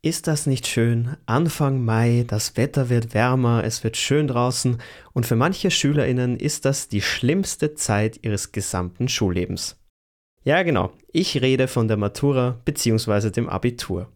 Ist 0.00 0.28
das 0.28 0.46
nicht 0.46 0.68
schön? 0.68 1.16
Anfang 1.26 1.84
Mai, 1.84 2.24
das 2.28 2.56
Wetter 2.56 2.88
wird 2.88 3.14
wärmer, 3.14 3.64
es 3.64 3.82
wird 3.82 3.96
schön 3.96 4.28
draußen 4.28 4.80
und 5.12 5.26
für 5.26 5.34
manche 5.34 5.72
Schülerinnen 5.72 6.36
ist 6.36 6.64
das 6.64 6.86
die 6.86 7.00
schlimmste 7.00 7.74
Zeit 7.74 8.20
ihres 8.22 8.52
gesamten 8.52 9.08
Schullebens. 9.08 9.76
Ja, 10.44 10.62
genau, 10.62 10.92
ich 11.12 11.42
rede 11.42 11.66
von 11.66 11.88
der 11.88 11.96
Matura 11.96 12.60
bzw. 12.64 13.30
dem 13.30 13.48
Abitur. 13.48 14.12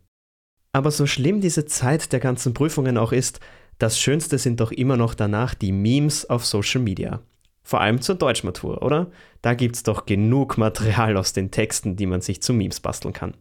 Aber 0.73 0.93
so 0.93 1.05
schlimm 1.05 1.41
diese 1.41 1.67
Zeit 1.67 2.13
der 2.13 2.21
ganzen 2.21 2.55
Prüfungen 2.55 2.97
auch 2.97 3.11
ist, 3.11 3.41
das 3.79 3.99
Schönste 3.99 4.39
sind 4.39 4.61
doch 4.61 4.71
immer 4.71 4.97
noch 4.97 5.15
danach 5.15 5.53
die 5.53 5.73
Memes 5.73 6.31
auf 6.31 6.47
Social 6.47 6.81
Media. 6.81 7.21
Vor 7.65 7.81
allem 7.81 8.01
zur 8.01 8.15
Deutschmatur, 8.15 8.83
oder? 8.83 9.11
Da 9.43 9.55
gibt's 9.55 9.83
doch 9.83 10.07
genug 10.07 10.59
Material 10.59 11.17
aus 11.17 11.33
den 11.33 11.51
Texten, 11.51 11.97
die 11.97 12.07
man 12.07 12.21
sich 12.21 12.41
zu 12.41 12.53
Memes 12.53 12.79
basteln 12.79 13.13
kann. 13.13 13.35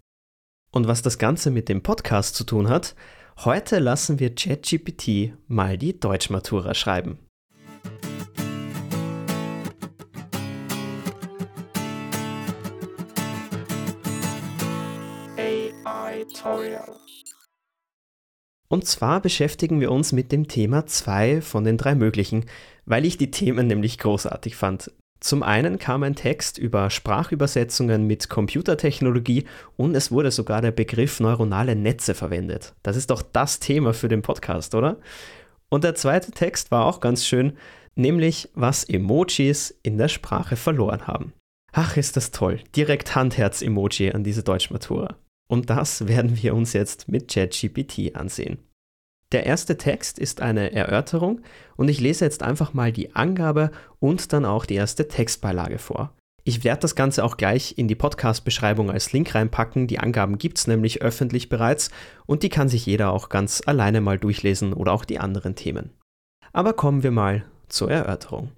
Und 0.73 0.88
was 0.88 1.01
das 1.01 1.17
Ganze 1.17 1.51
mit 1.51 1.67
dem 1.67 1.83
Podcast 1.83 2.35
zu 2.35 2.45
tun 2.45 2.69
hat, 2.69 2.95
heute 3.39 3.79
lassen 3.79 4.19
wir 4.19 4.33
ChatGPT 4.33 5.33
mal 5.47 5.77
die 5.77 6.00
Deutschmatura 6.00 6.73
schreiben. 6.73 7.19
Und 18.69 18.85
zwar 18.85 19.21
beschäftigen 19.21 19.82
wir 19.82 19.91
uns 19.91 20.13
mit 20.13 20.32
dem 20.32 20.47
Thema 20.47 20.85
2 20.85 21.41
von 21.41 21.65
den 21.65 21.77
drei 21.77 21.93
möglichen, 21.93 22.46
weil 22.85 23.05
ich 23.05 23.18
die 23.18 23.29
Themen 23.29 23.68
nämlich 23.68 23.97
großartig 23.97 24.55
fand. 24.55 24.91
Zum 25.21 25.43
einen 25.43 25.78
kam 25.78 26.02
ein 26.02 26.16
Text 26.16 26.57
über 26.57 26.89
Sprachübersetzungen 26.89 28.07
mit 28.07 28.28
Computertechnologie 28.28 29.46
und 29.78 29.96
es 29.96 30.11
wurde 30.11 30.32
sogar 30.32 30.61
der 30.61 30.71
Begriff 30.71 31.20
neuronale 31.20 31.75
Netze 31.75 32.16
verwendet. 32.16 32.73
Das 32.81 32.97
ist 32.97 33.11
doch 33.11 33.22
das 33.22 33.59
Thema 33.59 33.94
für 33.94 34.08
den 34.08 34.23
Podcast, 34.23 34.73
oder? 34.73 34.97
Und 35.69 35.83
der 35.83 35.94
zweite 35.94 36.31
Text 36.31 36.72
war 36.72 36.86
auch 36.86 37.02
ganz 37.02 37.23
schön, 37.23 37.53
nämlich 37.94 38.50
was 38.55 38.83
Emojis 38.83 39.78
in 39.83 40.00
der 40.00 40.08
Sprache 40.08 40.55
verloren 40.55 41.05
haben. 41.05 41.33
Ach, 41.72 41.97
ist 41.97 42.17
das 42.17 42.31
toll. 42.31 42.59
Direkt 42.75 43.16
Handherz-Emoji 43.16 44.13
an 44.13 44.23
diese 44.23 44.41
Deutschmatura. 44.41 45.17
Und 45.47 45.69
das 45.69 46.08
werden 46.08 46.41
wir 46.41 46.56
uns 46.56 46.73
jetzt 46.73 47.08
mit 47.09 47.31
ChatGPT 47.31 48.16
ansehen. 48.16 48.58
Der 49.31 49.45
erste 49.45 49.77
Text 49.77 50.19
ist 50.19 50.41
eine 50.41 50.73
Erörterung 50.73 51.41
und 51.77 51.87
ich 51.87 52.01
lese 52.01 52.25
jetzt 52.25 52.43
einfach 52.43 52.73
mal 52.73 52.91
die 52.91 53.15
Angabe 53.15 53.71
und 53.99 54.33
dann 54.33 54.45
auch 54.45 54.65
die 54.65 54.75
erste 54.75 55.07
Textbeilage 55.07 55.77
vor. 55.77 56.13
Ich 56.43 56.63
werde 56.63 56.81
das 56.81 56.95
Ganze 56.95 57.23
auch 57.23 57.38
gleich 57.38 57.77
in 57.77 57.88
die 57.88 57.95
Podcast-Beschreibung 57.95 58.89
als 58.89 59.13
Link 59.13 59.35
reinpacken. 59.35 59.88
Die 59.88 59.99
Angaben 59.99 60.38
gibt 60.38 60.57
es 60.57 60.67
nämlich 60.67 61.01
öffentlich 61.01 61.49
bereits 61.49 61.91
und 62.25 62.43
die 62.43 62.49
kann 62.49 62.67
sich 62.67 62.85
jeder 62.85 63.11
auch 63.11 63.29
ganz 63.29 63.61
alleine 63.65 64.01
mal 64.01 64.17
durchlesen 64.17 64.73
oder 64.73 64.91
auch 64.91 65.05
die 65.05 65.19
anderen 65.19 65.55
Themen. 65.55 65.91
Aber 66.51 66.73
kommen 66.73 67.03
wir 67.03 67.11
mal 67.11 67.45
zur 67.69 67.91
Erörterung. 67.91 68.51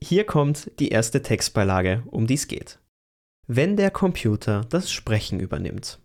Hier 0.00 0.24
kommt 0.24 0.70
die 0.78 0.90
erste 0.90 1.22
Textbeilage, 1.22 2.04
um 2.06 2.26
die 2.26 2.34
es 2.34 2.46
geht. 2.46 2.78
Wenn 3.46 3.76
der 3.76 3.90
Computer 3.90 4.66
das 4.68 4.92
Sprechen 4.92 5.40
übernimmt. 5.40 5.98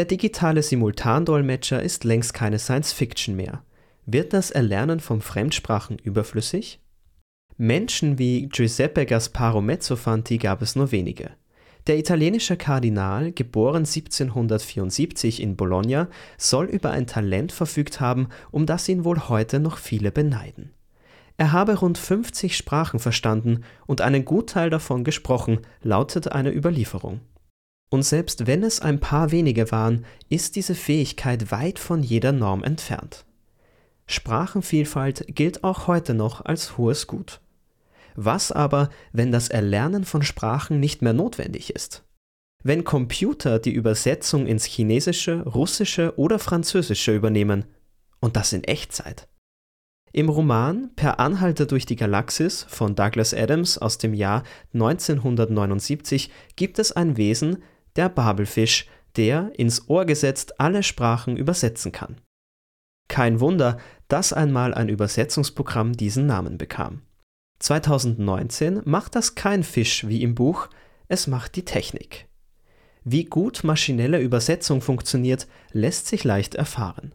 Der 0.00 0.06
digitale 0.06 0.62
Simultandolmetscher 0.62 1.82
ist 1.82 2.04
längst 2.04 2.32
keine 2.32 2.58
Science-Fiction 2.58 3.36
mehr. 3.36 3.62
Wird 4.06 4.32
das 4.32 4.50
Erlernen 4.50 4.98
von 4.98 5.20
Fremdsprachen 5.20 5.98
überflüssig? 5.98 6.80
Menschen 7.58 8.18
wie 8.18 8.48
Giuseppe 8.48 9.04
Gasparo 9.04 9.60
Mezzofanti 9.60 10.38
gab 10.38 10.62
es 10.62 10.74
nur 10.74 10.90
wenige. 10.90 11.32
Der 11.86 11.98
italienische 11.98 12.56
Kardinal, 12.56 13.32
geboren 13.32 13.84
1774 13.84 15.42
in 15.42 15.56
Bologna, 15.56 16.08
soll 16.38 16.64
über 16.64 16.92
ein 16.92 17.06
Talent 17.06 17.52
verfügt 17.52 18.00
haben, 18.00 18.30
um 18.50 18.64
das 18.64 18.88
ihn 18.88 19.04
wohl 19.04 19.28
heute 19.28 19.60
noch 19.60 19.76
viele 19.76 20.10
beneiden. 20.10 20.70
Er 21.36 21.52
habe 21.52 21.78
rund 21.78 21.98
50 21.98 22.56
Sprachen 22.56 23.00
verstanden 23.00 23.64
und 23.86 24.00
einen 24.00 24.24
Gutteil 24.24 24.70
davon 24.70 25.04
gesprochen, 25.04 25.58
lautet 25.82 26.32
eine 26.32 26.54
Überlieferung. 26.54 27.20
Und 27.90 28.04
selbst 28.04 28.46
wenn 28.46 28.62
es 28.62 28.80
ein 28.80 29.00
paar 29.00 29.32
wenige 29.32 29.70
waren, 29.72 30.04
ist 30.28 30.56
diese 30.56 30.74
Fähigkeit 30.74 31.50
weit 31.50 31.78
von 31.78 32.02
jeder 32.02 32.32
Norm 32.32 32.62
entfernt. 32.62 33.24
Sprachenvielfalt 34.06 35.26
gilt 35.28 35.64
auch 35.64 35.86
heute 35.86 36.14
noch 36.14 36.44
als 36.44 36.78
hohes 36.78 37.06
Gut. 37.06 37.40
Was 38.14 38.52
aber, 38.52 38.90
wenn 39.12 39.32
das 39.32 39.48
Erlernen 39.48 40.04
von 40.04 40.22
Sprachen 40.22 40.80
nicht 40.80 41.02
mehr 41.02 41.12
notwendig 41.12 41.74
ist? 41.74 42.04
Wenn 42.62 42.84
Computer 42.84 43.58
die 43.58 43.72
Übersetzung 43.72 44.46
ins 44.46 44.64
Chinesische, 44.64 45.42
Russische 45.42 46.18
oder 46.18 46.38
Französische 46.38 47.14
übernehmen, 47.14 47.64
und 48.20 48.36
das 48.36 48.52
in 48.52 48.64
Echtzeit. 48.64 49.28
Im 50.12 50.28
Roman 50.28 50.90
Per 50.96 51.20
Anhalter 51.20 51.66
durch 51.66 51.86
die 51.86 51.96
Galaxis 51.96 52.66
von 52.68 52.94
Douglas 52.94 53.32
Adams 53.32 53.78
aus 53.78 53.96
dem 53.96 54.12
Jahr 54.12 54.42
1979 54.74 56.30
gibt 56.56 56.78
es 56.78 56.92
ein 56.92 57.16
Wesen, 57.16 57.62
der 57.96 58.08
Babelfisch, 58.08 58.86
der 59.16 59.52
ins 59.58 59.88
Ohr 59.88 60.04
gesetzt 60.04 60.60
alle 60.60 60.82
Sprachen 60.82 61.36
übersetzen 61.36 61.92
kann. 61.92 62.20
Kein 63.08 63.40
Wunder, 63.40 63.78
dass 64.08 64.32
einmal 64.32 64.72
ein 64.72 64.88
Übersetzungsprogramm 64.88 65.94
diesen 65.94 66.26
Namen 66.26 66.58
bekam. 66.58 67.02
2019 67.58 68.82
macht 68.84 69.14
das 69.14 69.34
kein 69.34 69.62
Fisch 69.62 70.06
wie 70.06 70.22
im 70.22 70.34
Buch, 70.34 70.68
es 71.08 71.26
macht 71.26 71.56
die 71.56 71.64
Technik. 71.64 72.28
Wie 73.04 73.24
gut 73.24 73.64
maschinelle 73.64 74.20
Übersetzung 74.20 74.80
funktioniert, 74.80 75.46
lässt 75.72 76.06
sich 76.06 76.24
leicht 76.24 76.54
erfahren. 76.54 77.14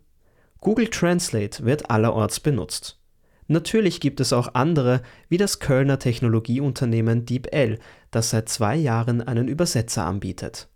Google 0.59 0.90
Translate 0.90 1.63
wird 1.63 1.90
allerorts 1.90 2.40
benutzt. 2.40 3.00
Natürlich 3.47 4.00
gibt 4.00 4.19
es 4.19 4.33
auch 4.33 4.56
andere, 4.56 5.01
wie 5.29 5.38
das 5.38 5.59
Kölner 5.59 6.00
Technologieunternehmen 6.00 7.25
DeepL, 7.25 7.79
das 8.11 8.31
seit 8.31 8.50
zwei 8.50 8.75
Jahren 8.75 9.22
einen 9.22 9.47
Übersetzer 9.47 10.06
anbietet. 10.06 10.67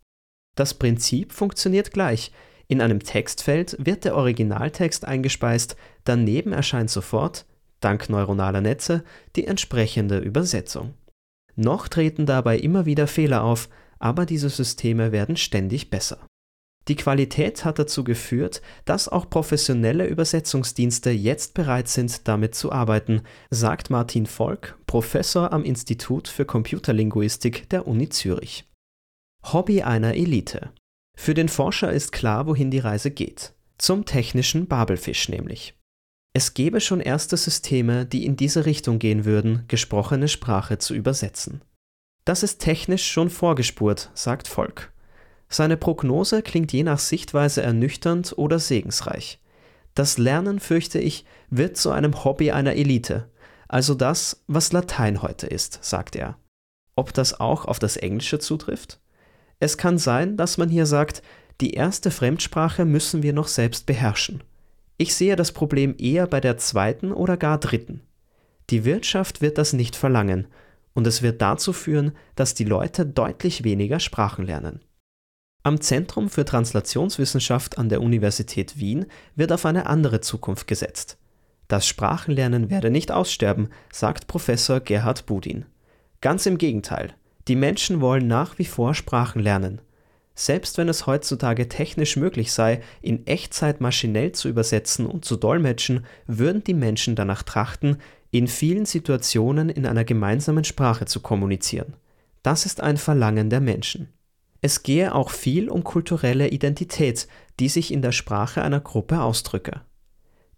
Das 0.56 0.74
Prinzip 0.74 1.34
funktioniert 1.34 1.92
gleich. 1.92 2.32
In 2.68 2.82
einem 2.82 3.00
Textfeld 3.00 3.76
wird 3.80 4.06
der 4.06 4.16
Originaltext 4.16 5.06
eingespeist, 5.06 5.76
daneben 6.04 6.54
erscheint 6.54 6.92
sofort, 6.92 7.46
dank 7.80 8.10
neuronaler 8.10 8.62
Netze, 8.62 9.04
die 9.36 9.48
entsprechende 9.48 10.20
Übersetzung. 10.20 10.94
Noch 11.56 11.88
treten 11.88 12.26
dabei 12.26 12.60
immer 12.60 12.86
wieder 12.86 13.08
Fehler 13.08 13.44
auf, 13.44 13.70
aber 13.98 14.26
diese 14.26 14.50
Systeme 14.50 15.12
werden 15.12 15.36
ständig 15.36 15.90
besser. 15.90 16.29
Die 16.90 16.96
Qualität 16.96 17.66
hat 17.66 17.78
dazu 17.78 18.04
geführt, 18.04 18.64
dass 18.84 19.08
auch 19.08 19.30
professionelle 19.30 20.08
Übersetzungsdienste 20.08 21.12
jetzt 21.12 21.54
bereit 21.54 21.88
sind, 21.88 22.28
damit 22.28 22.56
zu 22.56 22.72
arbeiten, 22.72 23.22
sagt 23.52 23.92
Martin 23.92 24.26
Volk, 24.26 24.76
Professor 24.88 25.54
am 25.54 25.64
Institut 25.64 26.28
für 26.28 26.46
Computerlinguistik 26.46 27.70
der 27.70 27.88
Uni 27.88 28.10
Zürich. 28.10 28.68
Hobby 29.54 29.84
einer 29.84 30.16
Elite. 30.16 30.72
Für 31.16 31.36
den 31.36 31.48
Forscher 31.48 31.94
ist 31.94 32.12
klar, 32.12 32.48
wohin 32.48 32.72
die 32.72 32.80
Reise 32.80 33.12
geht. 33.12 33.54
Zum 33.78 34.06
technischen 34.06 34.66
Babelfisch 34.66 35.30
nämlich. 35.30 35.76
Es 36.34 36.56
gäbe 36.56 36.82
schon 36.82 37.02
erste 37.02 37.38
Systeme, 37.38 38.08
die 38.08 38.26
in 38.26 38.36
diese 38.36 38.66
Richtung 38.66 38.98
gehen 38.98 39.26
würden, 39.26 39.66
gesprochene 39.68 40.28
Sprache 40.28 40.80
zu 40.80 40.96
übersetzen. 40.96 41.62
Das 42.26 42.42
ist 42.42 42.60
technisch 42.60 43.06
schon 43.06 43.30
vorgespurt, 43.30 44.10
sagt 44.16 44.48
Volk. 44.48 44.92
Seine 45.50 45.78
Prognose 45.78 46.44
klingt 46.44 46.72
je 46.72 46.84
nach 46.84 47.00
Sichtweise 47.00 47.64
ernüchternd 47.64 48.34
oder 48.38 48.60
segensreich. 48.60 49.40
Das 49.96 50.18
Lernen, 50.18 50.60
fürchte 50.60 51.00
ich, 51.00 51.26
wird 51.50 51.76
zu 51.76 51.92
einem 51.92 52.24
Hobby 52.24 52.52
einer 52.52 52.76
Elite, 52.76 53.28
also 53.68 53.94
das, 53.94 54.44
was 54.48 54.72
Latein 54.72 55.22
heute 55.22 55.48
ist, 55.48 55.80
sagt 55.84 56.16
er. 56.16 56.38
Ob 56.96 57.14
das 57.14 57.40
auch 57.40 57.66
auf 57.66 57.80
das 57.80 57.98
Englische 57.98 58.40
zutrifft? 58.40 59.00
Es 59.60 59.78
kann 59.78 59.98
sein, 59.98 60.38
dass 60.38 60.58
man 60.58 60.70
hier 60.70 60.86
sagt, 60.86 61.22
die 61.62 61.74
erste 61.74 62.12
Fremdsprache 62.12 62.86
müssen 62.86 63.24
wir 63.24 63.34
noch 63.34 63.48
selbst 63.48 63.86
beherrschen. 63.86 64.44
Ich 64.98 65.16
sehe 65.16 65.36
das 65.36 65.52
Problem 65.52 65.96
eher 65.98 66.28
bei 66.28 66.42
der 66.42 66.58
zweiten 66.58 67.12
oder 67.12 67.38
gar 67.38 67.58
dritten. 67.58 68.02
Die 68.70 68.86
Wirtschaft 68.86 69.42
wird 69.42 69.58
das 69.58 69.74
nicht 69.74 69.96
verlangen, 69.96 70.48
und 70.94 71.08
es 71.08 71.22
wird 71.22 71.42
dazu 71.42 71.72
führen, 71.74 72.14
dass 72.36 72.54
die 72.54 72.66
Leute 72.66 73.06
deutlich 73.06 73.64
weniger 73.64 74.00
Sprachen 74.00 74.46
lernen. 74.46 74.82
Am 75.62 75.82
Zentrum 75.82 76.30
für 76.30 76.46
Translationswissenschaft 76.46 77.78
an 77.78 77.90
der 77.90 78.02
Universität 78.02 78.80
Wien 78.80 79.08
wird 79.36 79.52
auf 79.52 79.66
eine 79.66 79.88
andere 79.88 80.22
Zukunft 80.22 80.68
gesetzt. 80.68 81.18
Das 81.68 81.86
Sprachenlernen 81.86 82.70
werde 82.70 82.90
nicht 82.90 83.12
aussterben, 83.12 83.68
sagt 83.92 84.28
Professor 84.28 84.80
Gerhard 84.80 85.26
Budin. 85.26 85.66
Ganz 86.22 86.46
im 86.46 86.58
Gegenteil, 86.58 87.14
die 87.50 87.58
Menschen 87.58 88.00
wollen 88.00 88.28
nach 88.28 88.58
wie 88.58 88.66
vor 88.66 88.96
Sprachen 88.96 89.42
lernen. 89.42 89.82
Selbst 90.34 90.78
wenn 90.78 90.88
es 90.88 91.06
heutzutage 91.06 91.68
technisch 91.68 92.16
möglich 92.16 92.54
sei, 92.54 92.82
in 93.02 93.28
Echtzeit 93.28 93.82
maschinell 93.82 94.32
zu 94.32 94.48
übersetzen 94.48 95.06
und 95.06 95.26
zu 95.26 95.36
dolmetschen, 95.36 96.06
würden 96.26 96.64
die 96.64 96.74
Menschen 96.74 97.18
danach 97.18 97.44
trachten, 97.44 97.98
in 98.32 98.48
vielen 98.48 98.86
Situationen 98.86 99.68
in 99.68 99.86
einer 99.86 100.06
gemeinsamen 100.06 100.64
Sprache 100.64 101.06
zu 101.06 101.20
kommunizieren. 101.20 101.96
Das 102.44 102.66
ist 102.66 102.80
ein 102.80 102.96
Verlangen 102.96 103.50
der 103.50 103.60
Menschen. 103.60 104.08
Es 104.62 104.84
gehe 104.84 105.16
auch 105.16 105.30
viel 105.30 105.70
um 105.70 105.84
kulturelle 105.84 106.50
Identität, 106.50 107.28
die 107.60 107.70
sich 107.70 107.94
in 107.94 108.02
der 108.02 108.12
Sprache 108.12 108.62
einer 108.62 108.82
Gruppe 108.82 109.22
ausdrücke. 109.22 109.82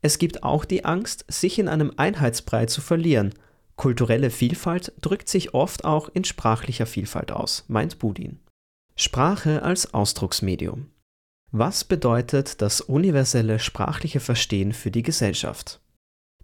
Es 0.01 0.17
gibt 0.17 0.43
auch 0.43 0.65
die 0.65 0.85
Angst, 0.85 1.25
sich 1.27 1.59
in 1.59 1.67
einem 1.67 1.93
Einheitsbrei 1.95 2.65
zu 2.65 2.81
verlieren. 2.81 3.33
Kulturelle 3.75 4.31
Vielfalt 4.31 4.93
drückt 5.01 5.29
sich 5.29 5.53
oft 5.53 5.85
auch 5.85 6.09
in 6.09 6.23
sprachlicher 6.23 6.87
Vielfalt 6.87 7.31
aus, 7.31 7.65
meint 7.67 7.99
Budin. 7.99 8.39
Sprache 8.95 9.61
als 9.61 9.93
Ausdrucksmedium. 9.93 10.87
Was 11.51 11.83
bedeutet 11.83 12.61
das 12.61 12.81
universelle 12.81 13.59
sprachliche 13.59 14.19
Verstehen 14.19 14.73
für 14.73 14.89
die 14.89 15.03
Gesellschaft? 15.03 15.81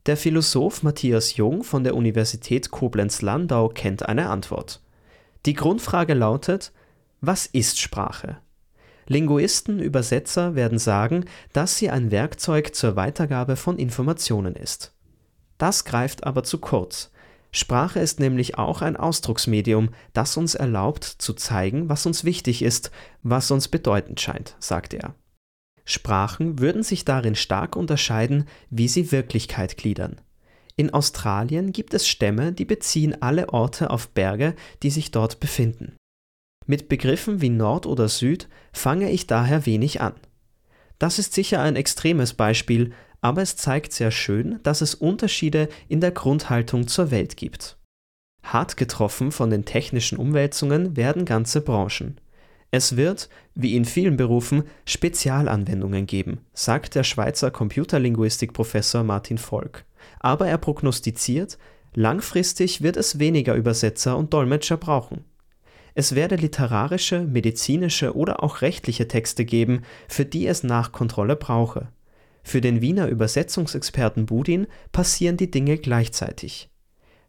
Der 0.05 0.17
Philosoph 0.17 0.83
Matthias 0.83 1.35
Jung 1.37 1.63
von 1.63 1.83
der 1.83 1.95
Universität 1.95 2.71
Koblenz-Landau 2.71 3.69
kennt 3.69 4.07
eine 4.07 4.29
Antwort. 4.29 4.81
Die 5.45 5.53
Grundfrage 5.53 6.13
lautet, 6.13 6.71
was 7.21 7.45
ist 7.47 7.79
Sprache? 7.79 8.37
Linguisten, 9.07 9.79
Übersetzer 9.79 10.55
werden 10.55 10.79
sagen, 10.79 11.25
dass 11.53 11.77
sie 11.77 11.89
ein 11.89 12.11
Werkzeug 12.11 12.75
zur 12.75 12.95
Weitergabe 12.95 13.55
von 13.55 13.79
Informationen 13.79 14.55
ist. 14.55 14.93
Das 15.57 15.85
greift 15.85 16.25
aber 16.25 16.43
zu 16.43 16.59
kurz. 16.59 17.11
Sprache 17.51 17.99
ist 17.99 18.19
nämlich 18.19 18.57
auch 18.57 18.81
ein 18.81 18.97
Ausdrucksmedium, 18.97 19.89
das 20.13 20.37
uns 20.37 20.53
erlaubt 20.53 21.05
zu 21.05 21.33
zeigen, 21.33 21.89
was 21.89 22.05
uns 22.05 22.23
wichtig 22.23 22.61
ist, 22.61 22.91
was 23.23 23.49
uns 23.49 23.67
bedeutend 23.67 24.19
scheint, 24.19 24.55
sagt 24.59 24.93
er. 24.93 25.15
Sprachen 25.85 26.59
würden 26.59 26.83
sich 26.83 27.05
darin 27.05 27.35
stark 27.35 27.77
unterscheiden, 27.77 28.45
wie 28.69 28.89
sie 28.89 29.11
Wirklichkeit 29.13 29.77
gliedern. 29.77 30.19
In 30.75 30.93
Australien 30.93 31.71
gibt 31.71 31.93
es 31.93 32.07
Stämme, 32.07 32.51
die 32.51 32.65
beziehen 32.65 33.21
alle 33.21 33.49
Orte 33.49 33.89
auf 33.89 34.09
Berge, 34.09 34.53
die 34.83 34.91
sich 34.91 35.11
dort 35.11 35.39
befinden. 35.39 35.95
Mit 36.67 36.89
Begriffen 36.89 37.41
wie 37.41 37.49
Nord 37.49 37.85
oder 37.85 38.09
Süd 38.09 38.49
fange 38.73 39.09
ich 39.09 39.25
daher 39.25 39.65
wenig 39.65 40.01
an. 40.01 40.13
Das 40.99 41.17
ist 41.17 41.33
sicher 41.33 41.61
ein 41.61 41.77
extremes 41.77 42.33
Beispiel, 42.33 42.91
aber 43.21 43.41
es 43.41 43.55
zeigt 43.55 43.93
sehr 43.93 44.11
schön, 44.11 44.59
dass 44.63 44.81
es 44.81 44.93
Unterschiede 44.93 45.69
in 45.87 46.01
der 46.01 46.11
Grundhaltung 46.11 46.87
zur 46.87 47.09
Welt 47.09 47.37
gibt. 47.37 47.77
Hart 48.43 48.77
getroffen 48.77 49.31
von 49.31 49.49
den 49.49 49.65
technischen 49.65 50.17
Umwälzungen 50.17 50.95
werden 50.97 51.25
ganze 51.25 51.61
Branchen. 51.61 52.19
Es 52.69 52.97
wird, 52.97 53.29
wie 53.55 53.75
in 53.75 53.85
vielen 53.85 54.17
Berufen, 54.17 54.63
Spezialanwendungen 54.85 56.05
geben, 56.05 56.39
sagt 56.53 56.95
der 56.95 57.03
Schweizer 57.03 57.49
Computerlinguistikprofessor 57.49 59.03
Martin 59.03 59.37
Volk. 59.37 59.85
Aber 60.19 60.47
er 60.47 60.57
prognostiziert, 60.57 61.57
langfristig 61.93 62.81
wird 62.81 62.97
es 62.97 63.19
weniger 63.19 63.55
Übersetzer 63.55 64.17
und 64.17 64.33
Dolmetscher 64.33 64.77
brauchen. 64.77 65.23
Es 65.97 66.13
werde 66.13 66.35
literarische, 66.35 67.21
medizinische 67.21 68.15
oder 68.15 68.43
auch 68.43 68.61
rechtliche 68.61 69.07
Texte 69.07 69.45
geben, 69.45 69.81
für 70.07 70.25
die 70.25 70.45
es 70.45 70.61
Nachkontrolle 70.61 71.35
brauche. 71.35 71.87
Für 72.43 72.61
den 72.61 72.81
Wiener 72.81 73.07
Übersetzungsexperten 73.07 74.27
Budin 74.27 74.67
passieren 74.91 75.37
die 75.37 75.49
Dinge 75.49 75.79
gleichzeitig. 75.79 76.69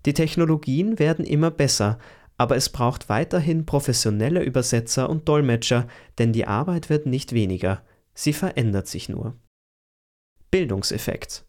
Die 0.04 0.12
Technologien 0.12 0.98
werden 0.98 1.24
immer 1.24 1.50
besser, 1.50 1.98
aber 2.36 2.56
es 2.56 2.68
braucht 2.68 3.08
weiterhin 3.08 3.64
professionelle 3.64 4.42
Übersetzer 4.42 5.08
und 5.08 5.26
Dolmetscher, 5.26 5.88
denn 6.18 6.34
die 6.34 6.46
Arbeit 6.46 6.90
wird 6.90 7.06
nicht 7.06 7.32
weniger, 7.32 7.82
sie 8.12 8.34
verändert 8.34 8.86
sich 8.86 9.08
nur. 9.08 9.34
Bildungseffekt 10.50 11.46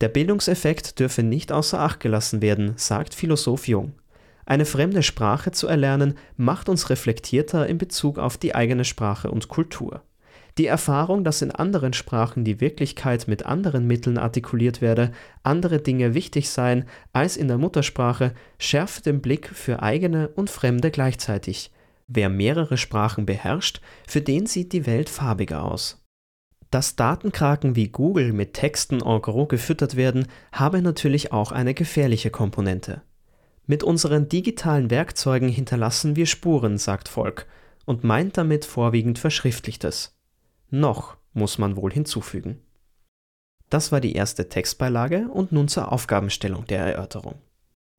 Der 0.00 0.10
Bildungseffekt 0.10 1.00
dürfe 1.00 1.24
nicht 1.24 1.50
außer 1.50 1.80
Acht 1.80 1.98
gelassen 1.98 2.40
werden, 2.40 2.74
sagt 2.76 3.14
Philosoph 3.14 3.66
Jung. 3.66 3.94
Eine 4.46 4.64
fremde 4.64 5.02
Sprache 5.02 5.50
zu 5.50 5.66
erlernen, 5.66 6.14
macht 6.36 6.68
uns 6.68 6.88
reflektierter 6.88 7.66
in 7.66 7.78
Bezug 7.78 8.18
auf 8.18 8.38
die 8.38 8.54
eigene 8.54 8.84
Sprache 8.84 9.30
und 9.30 9.48
Kultur. 9.48 10.02
Die 10.56 10.66
Erfahrung, 10.66 11.24
dass 11.24 11.42
in 11.42 11.50
anderen 11.50 11.92
Sprachen 11.92 12.44
die 12.44 12.60
Wirklichkeit 12.60 13.28
mit 13.28 13.44
anderen 13.44 13.86
Mitteln 13.86 14.16
artikuliert 14.16 14.80
werde, 14.80 15.10
andere 15.42 15.80
Dinge 15.80 16.14
wichtig 16.14 16.48
seien 16.48 16.86
als 17.12 17.36
in 17.36 17.48
der 17.48 17.58
Muttersprache, 17.58 18.32
schärft 18.58 19.04
den 19.04 19.20
Blick 19.20 19.48
für 19.48 19.82
eigene 19.82 20.28
und 20.28 20.48
Fremde 20.48 20.90
gleichzeitig. 20.90 21.72
Wer 22.06 22.28
mehrere 22.28 22.78
Sprachen 22.78 23.26
beherrscht, 23.26 23.80
für 24.06 24.20
den 24.20 24.46
sieht 24.46 24.72
die 24.72 24.86
Welt 24.86 25.10
farbiger 25.10 25.64
aus. 25.64 26.02
Dass 26.70 26.96
Datenkraken 26.96 27.76
wie 27.76 27.88
Google 27.88 28.32
mit 28.32 28.54
Texten 28.54 29.02
en 29.02 29.20
gros 29.20 29.48
gefüttert 29.48 29.96
werden, 29.96 30.26
habe 30.52 30.80
natürlich 30.82 31.32
auch 31.32 31.52
eine 31.52 31.74
gefährliche 31.74 32.30
Komponente. 32.30 33.02
Mit 33.66 33.82
unseren 33.82 34.28
digitalen 34.28 34.90
Werkzeugen 34.90 35.48
hinterlassen 35.48 36.14
wir 36.14 36.26
Spuren, 36.26 36.78
sagt 36.78 37.08
Volk, 37.08 37.46
und 37.84 38.04
meint 38.04 38.36
damit 38.36 38.64
vorwiegend 38.64 39.18
Verschriftlichtes. 39.18 40.16
Noch, 40.70 41.16
muss 41.32 41.58
man 41.58 41.76
wohl 41.76 41.92
hinzufügen. 41.92 42.60
Das 43.68 43.90
war 43.90 44.00
die 44.00 44.14
erste 44.14 44.48
Textbeilage 44.48 45.28
und 45.28 45.50
nun 45.50 45.68
zur 45.68 45.90
Aufgabenstellung 45.90 46.66
der 46.66 46.80
Erörterung. 46.80 47.36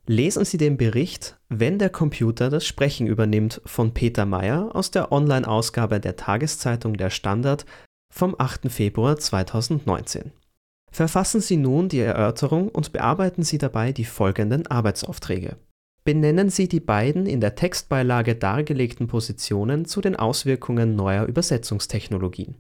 Lesen 0.06 0.46
Sie 0.46 0.58
den 0.58 0.78
Bericht 0.78 1.38
Wenn 1.50 1.80
der 1.80 1.90
Computer 1.90 2.50
das 2.50 2.66
Sprechen 2.66 3.08
übernimmt 3.08 3.62
von 3.66 3.94
Peter 3.94 4.26
Meyer 4.26 4.74
aus 4.74 4.90
der 4.90 5.12
Online-Ausgabe 5.12 6.00
der 6.00 6.16
Tageszeitung 6.16 6.96
Der 6.96 7.10
Standard 7.10 7.66
vom 8.10 8.34
8. 8.38 8.72
Februar 8.72 9.18
2019. 9.18 10.32
Verfassen 10.92 11.42
Sie 11.42 11.58
nun 11.58 11.90
die 11.90 12.00
Erörterung 12.00 12.70
und 12.70 12.92
bearbeiten 12.92 13.44
Sie 13.44 13.58
dabei 13.58 13.92
die 13.92 14.06
folgenden 14.06 14.68
Arbeitsaufträge. 14.68 15.58
Benennen 16.04 16.50
Sie 16.50 16.68
die 16.68 16.80
beiden 16.80 17.26
in 17.26 17.42
der 17.42 17.56
Textbeilage 17.56 18.36
dargelegten 18.36 19.08
Positionen 19.08 19.86
zu 19.86 20.00
den 20.00 20.16
Auswirkungen 20.16 20.96
neuer 20.96 21.26
Übersetzungstechnologien. 21.26 22.56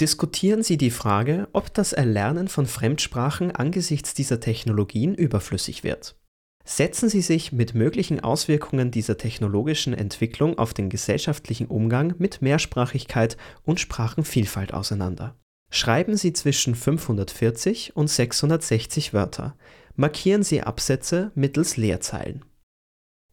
Diskutieren 0.00 0.62
Sie 0.62 0.76
die 0.76 0.90
Frage, 0.90 1.48
ob 1.52 1.72
das 1.74 1.92
Erlernen 1.92 2.48
von 2.48 2.66
Fremdsprachen 2.66 3.52
angesichts 3.52 4.14
dieser 4.14 4.40
Technologien 4.40 5.14
überflüssig 5.14 5.84
wird. 5.84 6.16
Setzen 6.64 7.08
Sie 7.08 7.20
sich 7.20 7.52
mit 7.52 7.74
möglichen 7.74 8.20
Auswirkungen 8.20 8.90
dieser 8.90 9.18
technologischen 9.18 9.92
Entwicklung 9.92 10.58
auf 10.58 10.74
den 10.74 10.88
gesellschaftlichen 10.88 11.66
Umgang 11.66 12.14
mit 12.18 12.40
Mehrsprachigkeit 12.40 13.36
und 13.64 13.80
Sprachenvielfalt 13.80 14.72
auseinander. 14.72 15.36
Schreiben 15.74 16.16
Sie 16.16 16.32
zwischen 16.32 16.76
540 16.76 17.96
und 17.96 18.06
660 18.06 19.12
Wörter. 19.12 19.56
Markieren 19.96 20.44
Sie 20.44 20.62
Absätze 20.62 21.32
mittels 21.34 21.76
Leerzeilen. 21.76 22.44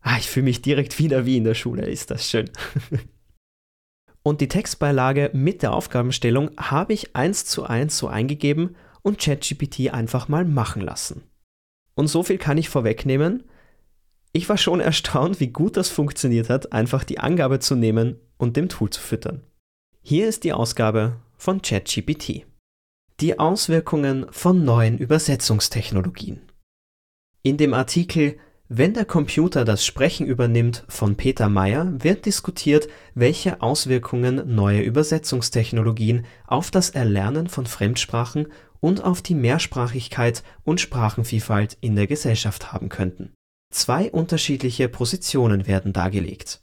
Ah, 0.01 0.17
ich 0.17 0.27
fühle 0.27 0.45
mich 0.45 0.63
direkt 0.63 0.97
wieder 0.97 1.27
wie 1.27 1.37
in 1.37 1.43
der 1.43 1.53
Schule, 1.53 1.85
ist 1.85 2.09
das 2.09 2.27
schön. 2.27 2.49
und 4.23 4.41
die 4.41 4.47
Textbeilage 4.47 5.29
mit 5.33 5.61
der 5.61 5.71
Aufgabenstellung 5.71 6.49
habe 6.57 6.93
ich 6.93 7.15
eins 7.15 7.45
zu 7.45 7.63
eins 7.65 7.99
so 7.99 8.07
eingegeben 8.07 8.75
und 9.03 9.19
ChatGPT 9.19 9.93
einfach 9.93 10.27
mal 10.27 10.43
machen 10.43 10.81
lassen. 10.81 11.21
Und 11.93 12.07
so 12.07 12.23
viel 12.23 12.39
kann 12.39 12.57
ich 12.57 12.69
vorwegnehmen. 12.69 13.43
Ich 14.31 14.49
war 14.49 14.57
schon 14.57 14.79
erstaunt, 14.79 15.39
wie 15.39 15.49
gut 15.49 15.77
das 15.77 15.89
funktioniert 15.89 16.49
hat, 16.49 16.73
einfach 16.73 17.03
die 17.03 17.19
Angabe 17.19 17.59
zu 17.59 17.75
nehmen 17.75 18.15
und 18.39 18.57
dem 18.57 18.67
Tool 18.67 18.89
zu 18.89 18.99
füttern. 18.99 19.43
Hier 20.01 20.27
ist 20.27 20.43
die 20.43 20.53
Ausgabe 20.53 21.17
von 21.41 21.63
ChatGPT. 21.63 22.45
Die 23.19 23.39
Auswirkungen 23.39 24.27
von 24.29 24.63
neuen 24.63 24.99
Übersetzungstechnologien. 24.99 26.43
In 27.41 27.57
dem 27.57 27.73
Artikel 27.73 28.37
Wenn 28.69 28.93
der 28.93 29.05
Computer 29.05 29.65
das 29.65 29.83
Sprechen 29.83 30.27
übernimmt 30.27 30.85
von 30.87 31.15
Peter 31.15 31.49
Meyer 31.49 31.91
wird 31.97 32.27
diskutiert, 32.27 32.89
welche 33.15 33.59
Auswirkungen 33.59 34.53
neue 34.53 34.83
Übersetzungstechnologien 34.83 36.27
auf 36.45 36.69
das 36.69 36.91
Erlernen 36.91 37.47
von 37.47 37.65
Fremdsprachen 37.65 38.49
und 38.79 39.03
auf 39.03 39.23
die 39.23 39.33
Mehrsprachigkeit 39.33 40.43
und 40.63 40.79
Sprachenvielfalt 40.79 41.75
in 41.81 41.95
der 41.95 42.05
Gesellschaft 42.05 42.71
haben 42.71 42.89
könnten. 42.89 43.33
Zwei 43.73 44.11
unterschiedliche 44.11 44.87
Positionen 44.89 45.65
werden 45.65 45.91
dargelegt. 45.91 46.61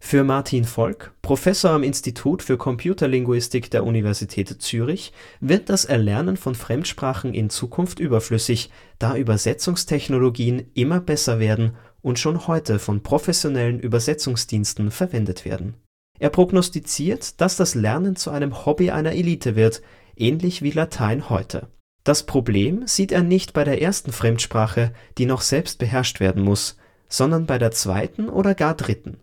Für 0.00 0.24
Martin 0.24 0.64
Volk, 0.64 1.12
Professor 1.22 1.72
am 1.72 1.82
Institut 1.82 2.42
für 2.42 2.56
Computerlinguistik 2.56 3.70
der 3.70 3.84
Universität 3.84 4.62
Zürich, 4.62 5.12
wird 5.40 5.68
das 5.68 5.84
Erlernen 5.84 6.36
von 6.36 6.54
Fremdsprachen 6.54 7.34
in 7.34 7.50
Zukunft 7.50 7.98
überflüssig, 7.98 8.70
da 8.98 9.16
Übersetzungstechnologien 9.16 10.70
immer 10.74 11.00
besser 11.00 11.40
werden 11.40 11.76
und 12.00 12.18
schon 12.18 12.46
heute 12.46 12.78
von 12.78 13.02
professionellen 13.02 13.80
Übersetzungsdiensten 13.80 14.90
verwendet 14.92 15.44
werden. 15.44 15.74
Er 16.18 16.30
prognostiziert, 16.30 17.40
dass 17.40 17.56
das 17.56 17.74
Lernen 17.74 18.16
zu 18.16 18.30
einem 18.30 18.64
Hobby 18.64 18.90
einer 18.90 19.12
Elite 19.12 19.56
wird, 19.56 19.82
ähnlich 20.16 20.62
wie 20.62 20.70
Latein 20.70 21.28
heute. 21.28 21.68
Das 22.04 22.22
Problem 22.22 22.86
sieht 22.86 23.12
er 23.12 23.22
nicht 23.22 23.52
bei 23.52 23.64
der 23.64 23.82
ersten 23.82 24.12
Fremdsprache, 24.12 24.92
die 25.18 25.26
noch 25.26 25.42
selbst 25.42 25.78
beherrscht 25.78 26.20
werden 26.20 26.42
muss, 26.42 26.78
sondern 27.08 27.46
bei 27.46 27.58
der 27.58 27.72
zweiten 27.72 28.28
oder 28.28 28.54
gar 28.54 28.74
dritten 28.74 29.18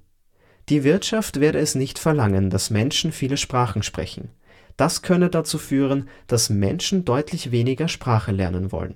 die 0.69 0.83
Wirtschaft 0.83 1.39
werde 1.39 1.59
es 1.59 1.75
nicht 1.75 1.99
verlangen, 1.99 2.49
dass 2.49 2.69
Menschen 2.69 3.11
viele 3.11 3.37
Sprachen 3.37 3.83
sprechen. 3.83 4.29
Das 4.77 5.01
könne 5.01 5.29
dazu 5.29 5.57
führen, 5.57 6.09
dass 6.27 6.49
Menschen 6.49 7.05
deutlich 7.05 7.51
weniger 7.51 7.87
Sprache 7.87 8.31
lernen 8.31 8.71
wollen. 8.71 8.95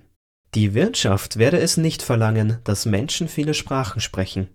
Die 0.56 0.74
Wirtschaft 0.74 1.38
werde 1.38 1.60
es 1.60 1.78
nicht 1.78 2.02
verlangen, 2.02 2.58
dass 2.64 2.86
Menschen 2.86 3.28
viele 3.28 3.54
Sprachen 3.54 4.02
sprechen. 4.02 4.50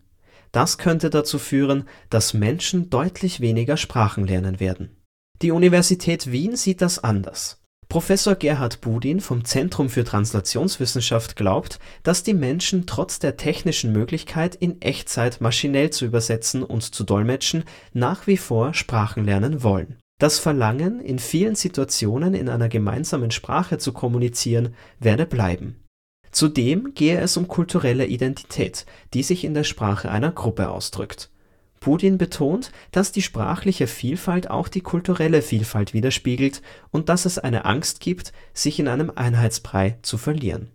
Das 0.50 0.76
könnte 0.76 1.09
dazu 1.09 1.38
führen, 1.38 1.88
dass 2.11 2.35
Menschen 2.35 2.90
deutlich 2.90 3.40
weniger 3.40 3.76
Sprachen 3.76 4.26
lernen 4.26 4.61
werden. 4.61 4.97
Die 5.40 5.52
Universität 5.52 6.30
Wien 6.30 6.56
sieht 6.56 6.80
das 6.80 7.02
anders. 7.02 7.63
Professor 7.95 8.35
Gerhard 8.35 8.81
Budin 8.81 9.21
vom 9.21 9.45
Zentrum 9.45 9.89
für 9.89 10.03
Translationswissenschaft 10.03 11.37
glaubt, 11.37 11.79
dass 12.03 12.25
die 12.25 12.35
Menschen 12.35 12.87
trotz 12.87 13.21
der 13.21 13.37
technischen 13.37 13.93
Möglichkeit, 13.93 14.57
in 14.57 14.83
Echtzeit 14.83 15.41
maschinell 15.41 15.91
zu 15.91 16.05
übersetzen 16.05 16.65
und 16.65 16.83
zu 16.83 17.05
dolmetschen, 17.05 17.63
nach 17.93 18.27
wie 18.27 18.37
vor 18.37 18.75
Sprachen 18.75 19.25
lernen 19.25 19.63
wollen. 19.63 20.01
Das 20.19 20.41
Verlangen, 20.41 20.99
in 20.99 21.21
vielen 21.21 21.55
Situationen 21.55 22.35
in 22.35 22.49
einer 22.49 22.69
gemeinsamen 22.69 23.31
Sprache 23.31 23.79
zu 23.79 23.93
kommunizieren, 23.93 24.75
werde 24.99 25.25
bleiben. 25.25 25.85
Zudem 26.33 26.95
gehe 26.95 27.21
es 27.21 27.37
um 27.37 27.47
kulturelle 27.47 28.07
Identität, 28.07 28.87
die 29.13 29.23
sich 29.23 29.45
in 29.45 29.55
der 29.55 29.63
Sprache 29.63 30.11
einer 30.11 30.33
Gruppe 30.33 30.69
ausdrückt. 30.69 31.31
Budin 31.85 32.19
betont, 32.19 32.73
dass 32.91 33.12
die 33.12 33.23
sprachliche 33.23 33.87
Vielfalt 33.87 34.50
auch 34.50 34.69
die 34.69 34.81
kulturelle 34.81 35.43
Vielfalt 35.43 35.93
widerspiegelt 35.93 36.62
und 36.91 37.09
dass 37.09 37.26
es 37.26 37.38
eine 37.38 37.67
Angst 37.67 38.00
gibt, 38.00 38.33
sich 38.53 38.79
in 38.79 38.88
einem 38.88 39.12
Einheitsbrei 39.14 39.99
zu 40.03 40.19
verlieren. 40.19 40.71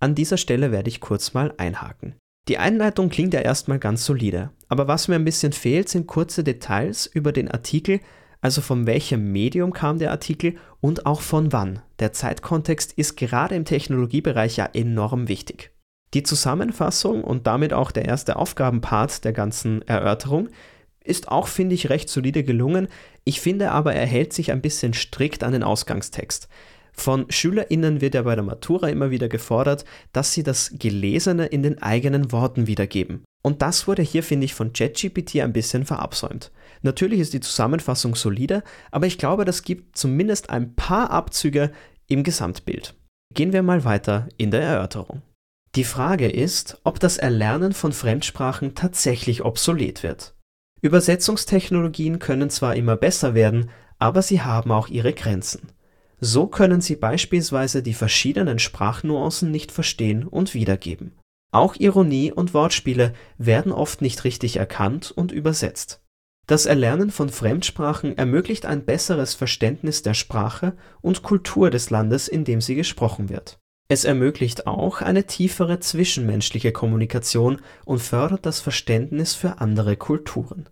An 0.00 0.14
dieser 0.14 0.36
Stelle 0.38 0.72
werde 0.72 0.88
ich 0.88 1.00
kurz 1.00 1.34
mal 1.34 1.54
einhaken. 1.58 2.14
Die 2.48 2.58
Einleitung 2.58 3.08
klingt 3.08 3.34
ja 3.34 3.40
erstmal 3.40 3.78
ganz 3.78 4.04
solide, 4.04 4.50
aber 4.68 4.88
was 4.88 5.08
mir 5.08 5.16
ein 5.16 5.24
bisschen 5.24 5.52
fehlt, 5.52 5.88
sind 5.88 6.06
kurze 6.06 6.44
Details 6.44 7.06
über 7.06 7.32
den 7.32 7.50
Artikel, 7.50 8.00
also 8.40 8.60
von 8.60 8.86
welchem 8.86 9.32
Medium 9.32 9.72
kam 9.72 9.98
der 9.98 10.12
Artikel 10.12 10.56
und 10.80 11.06
auch 11.06 11.20
von 11.20 11.52
wann. 11.52 11.80
Der 11.98 12.12
Zeitkontext 12.12 12.92
ist 12.92 13.16
gerade 13.16 13.54
im 13.54 13.64
Technologiebereich 13.64 14.56
ja 14.56 14.66
enorm 14.72 15.28
wichtig. 15.28 15.75
Die 16.16 16.22
Zusammenfassung 16.22 17.22
und 17.22 17.46
damit 17.46 17.74
auch 17.74 17.90
der 17.90 18.06
erste 18.06 18.36
Aufgabenpart 18.36 19.22
der 19.26 19.34
ganzen 19.34 19.82
Erörterung 19.82 20.48
ist 21.04 21.28
auch, 21.28 21.46
finde 21.46 21.74
ich, 21.74 21.90
recht 21.90 22.08
solide 22.08 22.42
gelungen. 22.42 22.88
Ich 23.24 23.42
finde 23.42 23.70
aber, 23.70 23.92
er 23.92 24.06
hält 24.06 24.32
sich 24.32 24.50
ein 24.50 24.62
bisschen 24.62 24.94
strikt 24.94 25.44
an 25.44 25.52
den 25.52 25.62
Ausgangstext. 25.62 26.48
Von 26.94 27.26
SchülerInnen 27.30 28.00
wird 28.00 28.14
ja 28.14 28.22
bei 28.22 28.34
der 28.34 28.44
Matura 28.44 28.88
immer 28.88 29.10
wieder 29.10 29.28
gefordert, 29.28 29.84
dass 30.14 30.32
sie 30.32 30.42
das 30.42 30.72
Gelesene 30.78 31.44
in 31.48 31.62
den 31.62 31.82
eigenen 31.82 32.32
Worten 32.32 32.66
wiedergeben. 32.66 33.22
Und 33.42 33.60
das 33.60 33.86
wurde 33.86 34.00
hier, 34.00 34.22
finde 34.22 34.46
ich, 34.46 34.54
von 34.54 34.72
ChatGPT 34.72 35.42
ein 35.42 35.52
bisschen 35.52 35.84
verabsäumt. 35.84 36.50
Natürlich 36.80 37.20
ist 37.20 37.34
die 37.34 37.40
Zusammenfassung 37.40 38.14
solide, 38.14 38.62
aber 38.90 39.06
ich 39.06 39.18
glaube, 39.18 39.44
das 39.44 39.64
gibt 39.64 39.98
zumindest 39.98 40.48
ein 40.48 40.76
paar 40.76 41.10
Abzüge 41.10 41.72
im 42.08 42.22
Gesamtbild. 42.22 42.94
Gehen 43.34 43.52
wir 43.52 43.62
mal 43.62 43.84
weiter 43.84 44.30
in 44.38 44.50
der 44.50 44.62
Erörterung. 44.62 45.20
Die 45.76 45.84
Frage 45.84 46.30
ist, 46.30 46.80
ob 46.84 47.00
das 47.00 47.18
Erlernen 47.18 47.74
von 47.74 47.92
Fremdsprachen 47.92 48.74
tatsächlich 48.74 49.44
obsolet 49.44 50.02
wird. 50.02 50.34
Übersetzungstechnologien 50.80 52.18
können 52.18 52.48
zwar 52.48 52.76
immer 52.76 52.96
besser 52.96 53.34
werden, 53.34 53.68
aber 53.98 54.22
sie 54.22 54.40
haben 54.40 54.72
auch 54.72 54.88
ihre 54.88 55.12
Grenzen. 55.12 55.68
So 56.18 56.46
können 56.46 56.80
sie 56.80 56.96
beispielsweise 56.96 57.82
die 57.82 57.92
verschiedenen 57.92 58.58
Sprachnuancen 58.58 59.50
nicht 59.50 59.70
verstehen 59.70 60.26
und 60.26 60.54
wiedergeben. 60.54 61.12
Auch 61.52 61.76
Ironie 61.76 62.32
und 62.32 62.54
Wortspiele 62.54 63.12
werden 63.36 63.70
oft 63.70 64.00
nicht 64.00 64.24
richtig 64.24 64.56
erkannt 64.56 65.12
und 65.14 65.30
übersetzt. 65.30 66.00
Das 66.46 66.64
Erlernen 66.64 67.10
von 67.10 67.28
Fremdsprachen 67.28 68.16
ermöglicht 68.16 68.64
ein 68.64 68.86
besseres 68.86 69.34
Verständnis 69.34 70.00
der 70.00 70.14
Sprache 70.14 70.74
und 71.02 71.22
Kultur 71.22 71.68
des 71.68 71.90
Landes, 71.90 72.28
in 72.28 72.44
dem 72.44 72.62
sie 72.62 72.76
gesprochen 72.76 73.28
wird 73.28 73.58
es 73.88 74.04
ermöglicht 74.04 74.66
auch 74.66 75.00
eine 75.00 75.24
tiefere 75.26 75.78
zwischenmenschliche 75.78 76.72
Kommunikation 76.72 77.60
und 77.84 78.00
fördert 78.00 78.44
das 78.44 78.60
Verständnis 78.60 79.34
für 79.34 79.60
andere 79.60 79.96
Kulturen. 79.96 80.68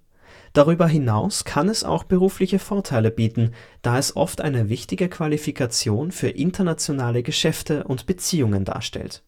Darüber 0.52 0.86
hinaus 0.86 1.44
kann 1.44 1.68
es 1.68 1.84
auch 1.84 2.04
berufliche 2.04 2.58
Vorteile 2.58 3.10
bieten, 3.10 3.52
da 3.82 3.98
es 3.98 4.16
oft 4.16 4.40
eine 4.40 4.68
wichtige 4.68 5.08
Qualifikation 5.08 6.12
für 6.12 6.28
internationale 6.28 7.22
Geschäfte 7.22 7.84
und 7.84 8.06
Beziehungen 8.06 8.64
darstellt. 8.64 9.24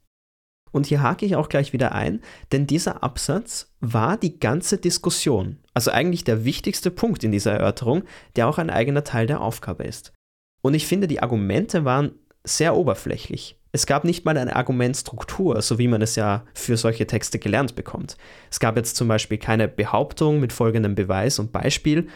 Und 0.71 0.87
hier 0.87 1.02
hake 1.02 1.25
ich 1.26 1.37
auch 1.37 1.49
gleich 1.49 1.73
wieder 1.73 1.93
ein, 1.93 2.21
denn 2.52 2.66
dieser 2.66 3.02
Absatz 3.02 3.73
war 3.81 4.16
die 4.16 4.38
ganze 4.38 4.78
Diskussion, 4.78 5.59
also 5.75 5.90
eigentlich 5.90 6.23
der 6.23 6.45
wichtigste 6.45 6.90
Punkt 6.90 7.25
in 7.25 7.33
dieser 7.33 7.52
Erörterung, 7.52 8.05
der 8.37 8.49
auch 8.49 8.59
ein 8.59 8.71
eigener 8.71 9.02
Teil 9.02 9.26
der 9.26 9.40
Aufgabe 9.40 9.85
ist. 9.85 10.12
Und 10.62 10.75
ich 10.75 10.87
finde, 10.87 11.07
die 11.07 11.23
Argumente 11.23 11.85
waren 11.85 12.12
sehr 12.45 12.76
oberflächlich. 12.76 13.55
Es 13.76 13.85
gab 13.85 14.04
nicht 14.04 14.25
mal 14.25 14.38
eine 14.38 14.56
Argumentstruktur, 14.56 15.61
so 15.61 15.78
wie 15.78 15.87
man 15.87 16.00
es 16.00 16.16
ja 16.16 16.45
für 16.54 16.78
solche 16.78 17.06
Texte 17.06 17.38
gelernt 17.38 17.75
bekommt. 17.75 18.16
Es 18.50 18.59
gab 18.59 18.75
jetzt 18.75 18.97
zum 18.97 19.06
Beispiel 19.06 19.37
keine 19.37 19.68
Behauptung 19.68 20.40
mit 20.40 20.54
folgendem 20.54 20.95
Beweis 20.95 21.38
und 21.38 21.52
Beispiel, 21.52 22.09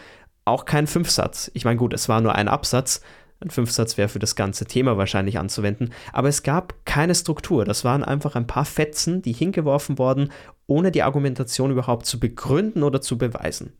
auch 0.43 0.65
kein 0.65 0.87
Fünfsatz. 0.87 1.51
Ich 1.53 1.63
meine, 1.63 1.77
gut, 1.77 1.93
es 1.93 2.09
war 2.09 2.19
nur 2.19 2.33
ein 2.33 2.47
Absatz. 2.47 3.03
Ein 3.41 3.51
Fünfsatz 3.51 3.95
wäre 3.95 4.09
für 4.09 4.17
das 4.17 4.35
ganze 4.35 4.65
Thema 4.65 4.97
wahrscheinlich 4.97 5.37
anzuwenden, 5.37 5.93
aber 6.13 6.29
es 6.29 6.41
gab 6.41 6.83
keine 6.85 7.13
Struktur. 7.13 7.63
Das 7.63 7.85
waren 7.85 8.03
einfach 8.03 8.35
ein 8.35 8.47
paar 8.47 8.65
Fetzen, 8.65 9.21
die 9.21 9.33
hingeworfen 9.33 9.99
wurden, 9.99 10.31
ohne 10.65 10.89
die 10.89 11.03
Argumentation 11.03 11.69
überhaupt 11.69 12.07
zu 12.07 12.19
begründen 12.19 12.81
oder 12.81 13.01
zu 13.01 13.19
beweisen. 13.19 13.73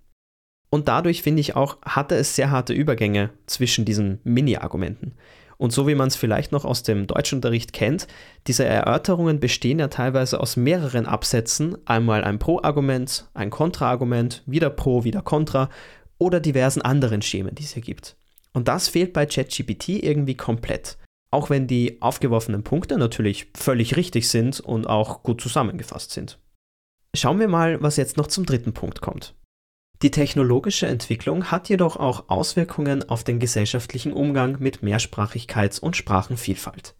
Und 0.70 0.88
dadurch 0.88 1.24
finde 1.24 1.42
ich 1.42 1.56
auch, 1.56 1.82
hatte 1.82 2.14
es 2.14 2.36
sehr 2.36 2.52
harte 2.52 2.74
Übergänge 2.74 3.32
zwischen 3.48 3.86
diesen 3.86 4.20
Mini-Argumenten. 4.24 5.16
Und 5.62 5.72
so 5.72 5.88
wie 5.88 5.94
man 5.94 6.08
es 6.08 6.16
vielleicht 6.16 6.52
noch 6.52 6.66
aus 6.66 6.82
dem 6.82 7.06
Deutschunterricht 7.06 7.72
kennt, 7.72 8.08
diese 8.48 8.66
Erörterungen 8.66 9.40
bestehen 9.40 9.78
ja 9.78 9.90
teilweise 9.90 10.40
aus 10.40 10.58
mehreren 10.58 11.06
Absätzen, 11.06 11.78
einmal 11.86 12.24
ein 12.24 12.40
Pro-Argument, 12.40 13.30
ein 13.36 13.52
Kontra-Argument, 13.52 14.42
wieder 14.48 14.72
Pro, 14.72 15.04
wieder 15.04 15.22
Kontra 15.22 15.70
oder 16.18 16.40
diversen 16.40 16.82
anderen 16.82 17.22
Schemen, 17.22 17.54
die 17.54 17.62
es 17.62 17.74
hier 17.76 17.84
gibt. 17.84 18.16
Und 18.54 18.70
das 18.70 18.88
fehlt 18.88 19.14
bei 19.14 19.28
ChatGPT 19.28 19.90
irgendwie 19.90 20.34
komplett. 20.36 20.98
Auch 21.30 21.52
wenn 21.52 21.68
die 21.68 22.02
aufgeworfenen 22.02 22.64
Punkte 22.64 22.98
natürlich 22.98 23.52
völlig 23.56 23.96
richtig 23.98 24.30
sind 24.30 24.62
und 24.62 24.88
auch 24.88 25.22
gut 25.22 25.42
zusammengefasst 25.42 26.10
sind. 26.10 26.40
Schauen 27.16 27.40
wir 27.40 27.48
mal, 27.48 27.80
was 27.84 27.98
jetzt 27.98 28.18
noch 28.18 28.26
zum 28.26 28.48
dritten 28.48 28.74
Punkt 28.74 29.02
kommt. 29.02 29.36
Die 30.02 30.10
technologische 30.10 30.88
Entwicklung 30.88 31.52
hat 31.52 31.70
jedoch 31.70 31.96
auch 31.96 32.24
Auswirkungen 32.28 33.08
auf 33.08 33.24
den 33.24 33.40
gesellschaftlichen 33.40 34.14
Umgang 34.14 34.58
mit 34.60 34.82
Mehrsprachigkeit 34.82 35.78
und 35.80 35.96
Sprachenvielfalt. 35.96 36.96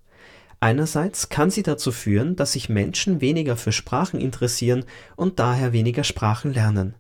Einerseits 0.60 1.30
kann 1.30 1.50
sie 1.50 1.64
dazu 1.64 1.92
führen, 1.92 2.36
dass 2.36 2.52
sich 2.52 2.70
Menschen 2.70 3.20
weniger 3.20 3.58
für 3.58 3.72
Sprachen 3.72 4.20
interessieren 4.20 4.86
und 5.16 5.40
daher 5.40 5.74
weniger 5.74 6.04
Sprachen 6.04 6.54
lernen. 6.54 6.94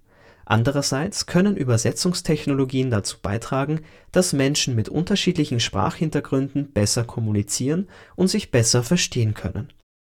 Andererseits 0.43 1.27
können 1.27 1.55
Übersetzungstechnologien 1.55 2.89
dazu 2.89 3.17
beitragen, 3.21 3.81
dass 4.11 4.33
Menschen 4.33 4.75
mit 4.75 4.89
unterschiedlichen 4.89 5.59
Sprachhintergründen 5.59 6.71
besser 6.71 7.03
kommunizieren 7.03 7.87
und 8.15 8.27
sich 8.27 8.49
besser 8.49 8.81
verstehen 8.81 9.35
können 9.35 9.71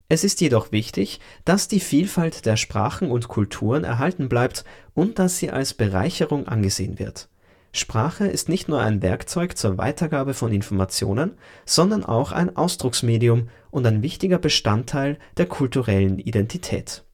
es 0.09 0.23
ist 0.23 0.41
jedoch 0.41 0.71
wichtig, 0.71 1.21
dass 1.45 1.67
die 1.67 1.81
Vielfalt 1.81 2.47
der 2.47 2.57
Sprachen 2.57 3.11
und 3.11 3.29
Kulturen 3.29 3.83
erhalten 3.83 4.29
bleibt 4.29 4.65
und 4.95 5.19
dass 5.19 5.39
sie 5.39 5.51
als 5.51 5.75
Bereicherung 5.75 6.47
angesehen 6.47 6.99
wird. 6.99 7.29
Sprache 7.73 8.27
ist 8.27 8.49
nicht 8.49 8.69
nur 8.69 8.81
ein 8.81 9.03
Werkzeug 9.03 9.57
zur 9.59 9.77
Weitergabe 9.79 10.33
von 10.33 10.53
Informationen, 10.53 11.33
sondern 11.67 12.05
auch 12.05 12.33
ein 12.33 12.57
Ausdrucksmedium 12.57 13.49
und 13.71 13.87
ein 13.87 14.03
wichtiger 14.03 14.39
Bestandteil 14.39 15.19
der 15.37 15.47
kulturellen 15.47 16.19
Identität. 16.19 17.05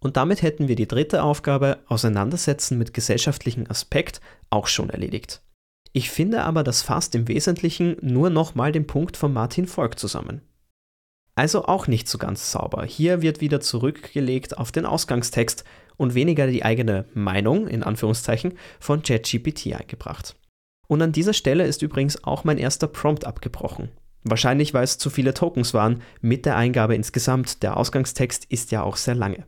Und 0.00 0.16
damit 0.16 0.42
hätten 0.42 0.68
wir 0.68 0.76
die 0.76 0.88
dritte 0.88 1.22
Aufgabe 1.22 1.78
Auseinandersetzen 1.86 2.78
mit 2.78 2.94
gesellschaftlichen 2.94 3.68
Aspekt 3.70 4.20
auch 4.50 4.66
schon 4.66 4.90
erledigt. 4.90 5.42
Ich 5.92 6.10
finde 6.10 6.42
aber, 6.42 6.62
das 6.62 6.82
fasst 6.82 7.14
im 7.14 7.28
Wesentlichen 7.28 7.96
nur 8.02 8.30
nochmal 8.30 8.72
den 8.72 8.86
Punkt 8.86 9.16
von 9.16 9.32
Martin 9.32 9.66
Volk 9.66 9.98
zusammen. 9.98 10.42
Also 11.36 11.66
auch 11.66 11.86
nicht 11.86 12.08
so 12.08 12.16
ganz 12.16 12.50
sauber. 12.50 12.84
Hier 12.84 13.20
wird 13.20 13.42
wieder 13.42 13.60
zurückgelegt 13.60 14.56
auf 14.56 14.72
den 14.72 14.86
Ausgangstext 14.86 15.64
und 15.98 16.14
weniger 16.14 16.46
die 16.46 16.64
eigene 16.64 17.04
Meinung, 17.12 17.68
in 17.68 17.82
Anführungszeichen, 17.82 18.54
von 18.80 19.02
ChatGPT 19.02 19.74
eingebracht. 19.74 20.34
Und 20.88 21.02
an 21.02 21.12
dieser 21.12 21.34
Stelle 21.34 21.66
ist 21.66 21.82
übrigens 21.82 22.24
auch 22.24 22.44
mein 22.44 22.58
erster 22.58 22.86
Prompt 22.86 23.26
abgebrochen. 23.26 23.90
Wahrscheinlich, 24.24 24.72
weil 24.72 24.84
es 24.84 24.98
zu 24.98 25.10
viele 25.10 25.34
Tokens 25.34 25.74
waren 25.74 26.02
mit 26.20 26.46
der 26.46 26.56
Eingabe 26.56 26.94
insgesamt. 26.94 27.62
Der 27.62 27.76
Ausgangstext 27.76 28.46
ist 28.46 28.72
ja 28.72 28.82
auch 28.82 28.96
sehr 28.96 29.14
lange. 29.14 29.46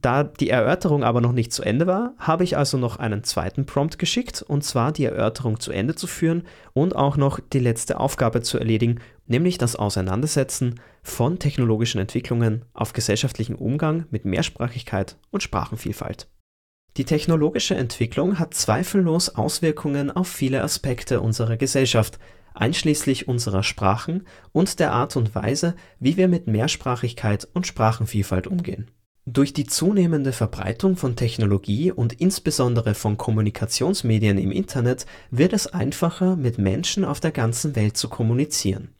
Da 0.00 0.22
die 0.22 0.50
Erörterung 0.50 1.02
aber 1.02 1.20
noch 1.20 1.32
nicht 1.32 1.52
zu 1.52 1.62
Ende 1.62 1.88
war, 1.88 2.12
habe 2.18 2.44
ich 2.44 2.56
also 2.56 2.78
noch 2.78 2.96
einen 2.98 3.24
zweiten 3.24 3.66
Prompt 3.66 3.98
geschickt, 3.98 4.42
und 4.42 4.62
zwar 4.62 4.92
die 4.92 5.04
Erörterung 5.04 5.58
zu 5.58 5.72
Ende 5.72 5.96
zu 5.96 6.06
führen 6.06 6.44
und 6.72 6.94
auch 6.94 7.16
noch 7.16 7.40
die 7.52 7.58
letzte 7.58 7.98
Aufgabe 7.98 8.42
zu 8.42 8.58
erledigen, 8.58 9.00
nämlich 9.26 9.58
das 9.58 9.74
Auseinandersetzen 9.74 10.80
von 11.02 11.38
technologischen 11.40 12.00
Entwicklungen 12.00 12.64
auf 12.74 12.92
gesellschaftlichen 12.92 13.56
Umgang 13.56 14.06
mit 14.10 14.24
Mehrsprachigkeit 14.24 15.16
und 15.30 15.42
Sprachenvielfalt. 15.42 16.28
Die 16.96 17.04
technologische 17.04 17.74
Entwicklung 17.74 18.38
hat 18.38 18.54
zweifellos 18.54 19.34
Auswirkungen 19.34 20.10
auf 20.10 20.28
viele 20.28 20.62
Aspekte 20.62 21.20
unserer 21.20 21.56
Gesellschaft, 21.56 22.18
einschließlich 22.54 23.28
unserer 23.28 23.62
Sprachen 23.62 24.26
und 24.52 24.78
der 24.80 24.92
Art 24.92 25.16
und 25.16 25.34
Weise, 25.34 25.74
wie 25.98 26.16
wir 26.16 26.28
mit 26.28 26.46
Mehrsprachigkeit 26.46 27.48
und 27.52 27.66
Sprachenvielfalt 27.66 28.46
umgehen. 28.46 28.90
Durch 29.30 29.52
die 29.52 29.66
zunehmende 29.66 30.32
Verbreitung 30.32 30.96
von 30.96 31.14
Technologie 31.14 31.92
und 31.92 32.14
insbesondere 32.14 32.94
von 32.94 33.18
Kommunikationsmedien 33.18 34.38
im 34.38 34.50
Internet 34.50 35.04
wird 35.30 35.52
es 35.52 35.66
einfacher, 35.66 36.34
mit 36.34 36.56
Menschen 36.56 37.04
auf 37.04 37.20
der 37.20 37.30
ganzen 37.30 37.76
Welt 37.76 37.98
zu 37.98 38.08
kommunizieren. 38.08 38.94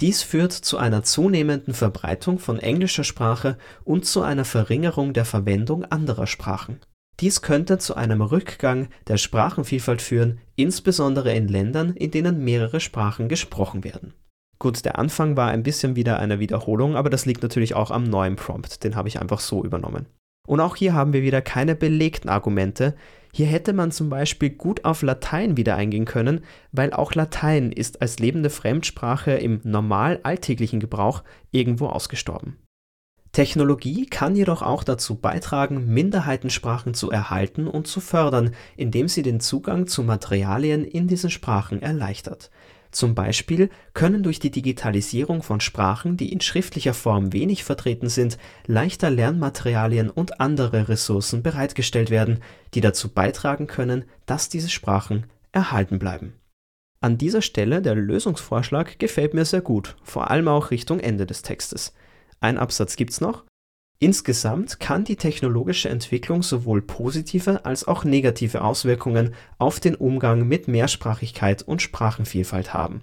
Dies 0.00 0.22
führt 0.22 0.52
zu 0.52 0.78
einer 0.78 1.02
zunehmenden 1.02 1.74
Verbreitung 1.74 2.38
von 2.38 2.58
englischer 2.58 3.04
Sprache 3.04 3.58
und 3.84 4.06
zu 4.06 4.22
einer 4.22 4.46
Verringerung 4.46 5.12
der 5.12 5.26
Verwendung 5.26 5.84
anderer 5.84 6.26
Sprachen. 6.26 6.80
Dies 7.20 7.42
könnte 7.42 7.76
zu 7.76 7.94
einem 7.94 8.22
Rückgang 8.22 8.88
der 9.06 9.18
Sprachenvielfalt 9.18 10.00
führen, 10.00 10.40
insbesondere 10.56 11.34
in 11.34 11.46
Ländern, 11.46 11.92
in 11.92 12.10
denen 12.10 12.42
mehrere 12.42 12.80
Sprachen 12.80 13.28
gesprochen 13.28 13.84
werden 13.84 14.14
Gut, 14.58 14.84
der 14.84 14.98
Anfang 14.98 15.36
war 15.36 15.50
ein 15.50 15.62
bisschen 15.62 15.94
wieder 15.94 16.18
eine 16.18 16.40
Wiederholung, 16.40 16.96
aber 16.96 17.10
das 17.10 17.26
liegt 17.26 17.42
natürlich 17.42 17.74
auch 17.74 17.92
am 17.92 18.04
neuen 18.04 18.36
Prompt, 18.36 18.82
den 18.82 18.96
habe 18.96 19.08
ich 19.08 19.20
einfach 19.20 19.38
so 19.38 19.64
übernommen. 19.64 20.06
Und 20.48 20.60
auch 20.60 20.76
hier 20.76 20.94
haben 20.94 21.12
wir 21.12 21.22
wieder 21.22 21.42
keine 21.42 21.76
belegten 21.76 22.28
Argumente. 22.28 22.94
Hier 23.32 23.46
hätte 23.46 23.72
man 23.72 23.92
zum 23.92 24.08
Beispiel 24.08 24.50
gut 24.50 24.84
auf 24.84 25.02
Latein 25.02 25.56
wieder 25.56 25.76
eingehen 25.76 26.06
können, 26.06 26.40
weil 26.72 26.92
auch 26.92 27.14
Latein 27.14 27.70
ist 27.70 28.00
als 28.00 28.18
lebende 28.18 28.50
Fremdsprache 28.50 29.32
im 29.32 29.60
normal 29.62 30.20
alltäglichen 30.22 30.80
Gebrauch 30.80 31.22
irgendwo 31.50 31.86
ausgestorben. 31.86 32.56
Technologie 33.32 34.06
kann 34.06 34.34
jedoch 34.34 34.62
auch 34.62 34.82
dazu 34.82 35.16
beitragen, 35.16 35.86
Minderheitensprachen 35.92 36.94
zu 36.94 37.10
erhalten 37.10 37.68
und 37.68 37.86
zu 37.86 38.00
fördern, 38.00 38.54
indem 38.76 39.06
sie 39.06 39.22
den 39.22 39.38
Zugang 39.38 39.86
zu 39.86 40.02
Materialien 40.02 40.84
in 40.84 41.06
diesen 41.08 41.30
Sprachen 41.30 41.82
erleichtert. 41.82 42.50
Zum 42.90 43.14
Beispiel 43.14 43.70
können 43.92 44.22
durch 44.22 44.38
die 44.38 44.50
Digitalisierung 44.50 45.42
von 45.42 45.60
Sprachen, 45.60 46.16
die 46.16 46.32
in 46.32 46.40
schriftlicher 46.40 46.94
Form 46.94 47.32
wenig 47.32 47.64
vertreten 47.64 48.08
sind, 48.08 48.38
leichter 48.66 49.10
Lernmaterialien 49.10 50.10
und 50.10 50.40
andere 50.40 50.88
Ressourcen 50.88 51.42
bereitgestellt 51.42 52.10
werden, 52.10 52.40
die 52.74 52.80
dazu 52.80 53.10
beitragen 53.10 53.66
können, 53.66 54.04
dass 54.26 54.48
diese 54.48 54.70
Sprachen 54.70 55.26
erhalten 55.52 55.98
bleiben. 55.98 56.34
An 57.00 57.18
dieser 57.18 57.42
Stelle 57.42 57.80
der 57.80 57.94
Lösungsvorschlag 57.94 58.98
gefällt 58.98 59.34
mir 59.34 59.44
sehr 59.44 59.60
gut, 59.60 59.96
vor 60.02 60.30
allem 60.30 60.48
auch 60.48 60.70
Richtung 60.70 60.98
Ende 60.98 61.26
des 61.26 61.42
Textes. 61.42 61.94
Ein 62.40 62.58
Absatz 62.58 62.96
gibt's 62.96 63.20
noch, 63.20 63.44
Insgesamt 64.00 64.78
kann 64.78 65.02
die 65.02 65.16
technologische 65.16 65.88
Entwicklung 65.88 66.44
sowohl 66.44 66.82
positive 66.82 67.64
als 67.64 67.88
auch 67.88 68.04
negative 68.04 68.62
Auswirkungen 68.62 69.34
auf 69.58 69.80
den 69.80 69.96
Umgang 69.96 70.46
mit 70.46 70.68
Mehrsprachigkeit 70.68 71.62
und 71.62 71.82
Sprachenvielfalt 71.82 72.72
haben. 72.72 73.02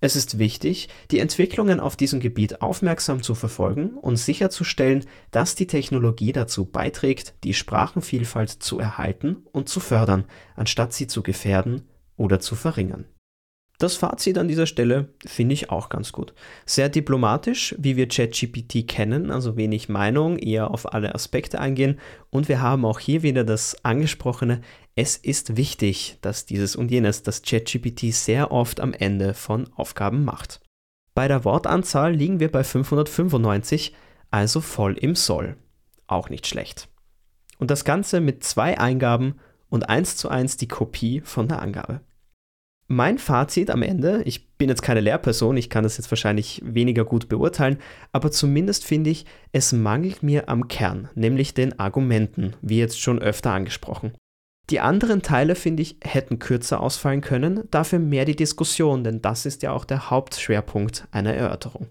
Es 0.00 0.16
ist 0.16 0.40
wichtig, 0.40 0.88
die 1.12 1.20
Entwicklungen 1.20 1.78
auf 1.78 1.94
diesem 1.94 2.18
Gebiet 2.18 2.60
aufmerksam 2.60 3.22
zu 3.22 3.36
verfolgen 3.36 3.90
und 3.90 4.16
sicherzustellen, 4.16 5.04
dass 5.30 5.54
die 5.54 5.68
Technologie 5.68 6.32
dazu 6.32 6.64
beiträgt, 6.64 7.34
die 7.44 7.54
Sprachenvielfalt 7.54 8.50
zu 8.50 8.80
erhalten 8.80 9.44
und 9.52 9.68
zu 9.68 9.78
fördern, 9.78 10.24
anstatt 10.56 10.92
sie 10.92 11.06
zu 11.06 11.22
gefährden 11.22 11.82
oder 12.16 12.40
zu 12.40 12.56
verringern 12.56 13.04
das 13.82 13.96
Fazit 13.96 14.38
an 14.38 14.48
dieser 14.48 14.66
Stelle 14.66 15.08
finde 15.26 15.54
ich 15.54 15.70
auch 15.70 15.88
ganz 15.88 16.12
gut. 16.12 16.34
Sehr 16.66 16.88
diplomatisch, 16.88 17.74
wie 17.78 17.96
wir 17.96 18.08
ChatGPT 18.08 18.86
kennen, 18.86 19.30
also 19.30 19.56
wenig 19.56 19.88
Meinung, 19.88 20.38
eher 20.38 20.70
auf 20.70 20.92
alle 20.92 21.14
Aspekte 21.14 21.60
eingehen. 21.60 21.98
Und 22.30 22.48
wir 22.48 22.60
haben 22.60 22.84
auch 22.84 22.98
hier 22.98 23.22
wieder 23.22 23.44
das 23.44 23.84
angesprochene, 23.84 24.60
es 24.94 25.16
ist 25.16 25.56
wichtig, 25.56 26.18
dass 26.20 26.44
dieses 26.44 26.76
und 26.76 26.90
jenes, 26.90 27.22
das 27.22 27.42
ChatGPT 27.42 28.12
sehr 28.12 28.52
oft 28.52 28.80
am 28.80 28.92
Ende 28.92 29.32
von 29.34 29.72
Aufgaben 29.74 30.24
macht. 30.24 30.60
Bei 31.14 31.28
der 31.28 31.44
Wortanzahl 31.44 32.14
liegen 32.14 32.40
wir 32.40 32.50
bei 32.50 32.62
595, 32.62 33.94
also 34.30 34.60
voll 34.60 34.94
im 34.98 35.14
Soll. 35.14 35.56
Auch 36.06 36.28
nicht 36.28 36.46
schlecht. 36.46 36.88
Und 37.58 37.70
das 37.70 37.84
Ganze 37.84 38.20
mit 38.20 38.44
zwei 38.44 38.78
Eingaben 38.78 39.34
und 39.68 39.88
eins 39.88 40.16
zu 40.16 40.28
eins 40.28 40.56
die 40.56 40.68
Kopie 40.68 41.22
von 41.22 41.48
der 41.48 41.62
Angabe. 41.62 42.00
Mein 42.92 43.16
Fazit 43.16 43.70
am 43.70 43.80
Ende, 43.80 44.20
ich 44.26 44.50
bin 44.58 44.68
jetzt 44.68 44.82
keine 44.82 45.00
Lehrperson, 45.00 45.56
ich 45.56 45.70
kann 45.70 45.82
das 45.82 45.96
jetzt 45.96 46.12
wahrscheinlich 46.12 46.60
weniger 46.62 47.06
gut 47.06 47.26
beurteilen, 47.30 47.78
aber 48.12 48.30
zumindest 48.30 48.84
finde 48.84 49.08
ich, 49.08 49.24
es 49.50 49.72
mangelt 49.72 50.22
mir 50.22 50.50
am 50.50 50.68
Kern, 50.68 51.08
nämlich 51.14 51.54
den 51.54 51.78
Argumenten, 51.78 52.52
wie 52.60 52.76
jetzt 52.76 53.00
schon 53.00 53.18
öfter 53.18 53.52
angesprochen. 53.52 54.12
Die 54.68 54.78
anderen 54.80 55.22
Teile, 55.22 55.54
finde 55.54 55.80
ich, 55.80 55.96
hätten 56.04 56.38
kürzer 56.38 56.80
ausfallen 56.80 57.22
können, 57.22 57.62
dafür 57.70 57.98
mehr 57.98 58.26
die 58.26 58.36
Diskussion, 58.36 59.04
denn 59.04 59.22
das 59.22 59.46
ist 59.46 59.62
ja 59.62 59.72
auch 59.72 59.86
der 59.86 60.10
Hauptschwerpunkt 60.10 61.08
einer 61.12 61.32
Erörterung. 61.32 61.86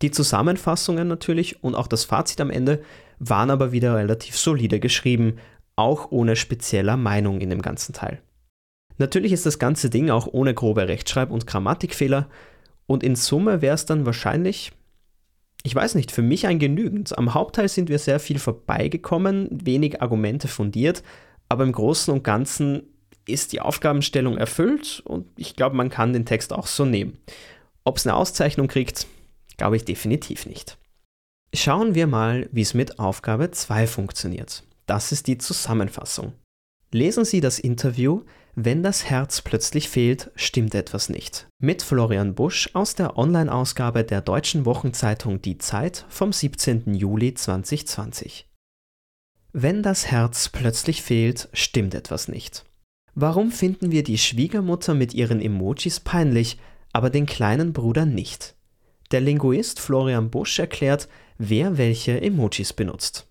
Die 0.00 0.12
Zusammenfassungen 0.12 1.08
natürlich 1.08 1.62
und 1.62 1.74
auch 1.74 1.88
das 1.88 2.06
Fazit 2.06 2.40
am 2.40 2.48
Ende 2.48 2.82
waren 3.18 3.50
aber 3.50 3.70
wieder 3.72 3.96
relativ 3.96 4.38
solide 4.38 4.80
geschrieben, 4.80 5.36
auch 5.76 6.10
ohne 6.10 6.36
spezieller 6.36 6.96
Meinung 6.96 7.42
in 7.42 7.50
dem 7.50 7.60
ganzen 7.60 7.92
Teil. 7.92 8.22
Natürlich 8.98 9.32
ist 9.32 9.46
das 9.46 9.58
ganze 9.58 9.90
Ding 9.90 10.10
auch 10.10 10.26
ohne 10.26 10.54
grobe 10.54 10.88
Rechtschreib- 10.88 11.30
und 11.30 11.46
Grammatikfehler 11.46 12.28
und 12.86 13.02
in 13.02 13.16
Summe 13.16 13.62
wäre 13.62 13.74
es 13.74 13.86
dann 13.86 14.06
wahrscheinlich, 14.06 14.72
ich 15.62 15.74
weiß 15.74 15.94
nicht, 15.94 16.10
für 16.10 16.22
mich 16.22 16.46
ein 16.46 16.58
genügend. 16.58 17.16
Am 17.16 17.34
Hauptteil 17.34 17.68
sind 17.68 17.88
wir 17.88 17.98
sehr 17.98 18.20
viel 18.20 18.38
vorbeigekommen, 18.38 19.48
wenig 19.50 20.02
Argumente 20.02 20.48
fundiert, 20.48 21.02
aber 21.48 21.64
im 21.64 21.72
Großen 21.72 22.12
und 22.12 22.24
Ganzen 22.24 22.82
ist 23.26 23.52
die 23.52 23.60
Aufgabenstellung 23.60 24.36
erfüllt 24.38 25.02
und 25.04 25.26
ich 25.36 25.54
glaube, 25.54 25.76
man 25.76 25.90
kann 25.90 26.12
den 26.12 26.26
Text 26.26 26.52
auch 26.52 26.66
so 26.66 26.84
nehmen. 26.84 27.18
Ob 27.84 27.98
es 27.98 28.06
eine 28.06 28.16
Auszeichnung 28.16 28.68
kriegt, 28.68 29.06
glaube 29.56 29.76
ich 29.76 29.84
definitiv 29.84 30.46
nicht. 30.46 30.78
Schauen 31.54 31.94
wir 31.94 32.06
mal, 32.06 32.48
wie 32.52 32.62
es 32.62 32.74
mit 32.74 32.98
Aufgabe 32.98 33.50
2 33.50 33.86
funktioniert. 33.86 34.64
Das 34.86 35.12
ist 35.12 35.26
die 35.26 35.38
Zusammenfassung. 35.38 36.32
Lesen 36.90 37.24
Sie 37.24 37.40
das 37.40 37.58
Interview 37.58 38.22
Wenn 38.60 38.82
das 38.82 39.04
Herz 39.04 39.40
plötzlich 39.40 39.88
fehlt, 39.88 40.32
stimmt 40.34 40.74
etwas 40.74 41.08
nicht. 41.08 41.46
Mit 41.60 41.80
Florian 41.80 42.34
Busch 42.34 42.70
aus 42.72 42.96
der 42.96 43.16
Online-Ausgabe 43.16 44.02
der 44.02 44.20
deutschen 44.20 44.64
Wochenzeitung 44.64 45.40
Die 45.40 45.58
Zeit 45.58 46.04
vom 46.08 46.32
17. 46.32 46.92
Juli 46.92 47.34
2020. 47.34 48.48
Wenn 49.52 49.84
das 49.84 50.08
Herz 50.08 50.48
plötzlich 50.48 51.02
fehlt, 51.02 51.48
stimmt 51.52 51.94
etwas 51.94 52.26
nicht. 52.26 52.64
Warum 53.14 53.52
finden 53.52 53.92
wir 53.92 54.02
die 54.02 54.18
Schwiegermutter 54.18 54.94
mit 54.94 55.14
ihren 55.14 55.40
Emojis 55.40 56.00
peinlich, 56.00 56.58
aber 56.92 57.10
den 57.10 57.26
kleinen 57.26 57.72
Bruder 57.72 58.06
nicht? 58.06 58.56
Der 59.12 59.20
Linguist 59.20 59.78
Florian 59.78 60.30
Busch 60.30 60.58
erklärt, 60.58 61.06
wer 61.38 61.78
welche 61.78 62.20
Emojis 62.20 62.72
benutzt. 62.72 63.28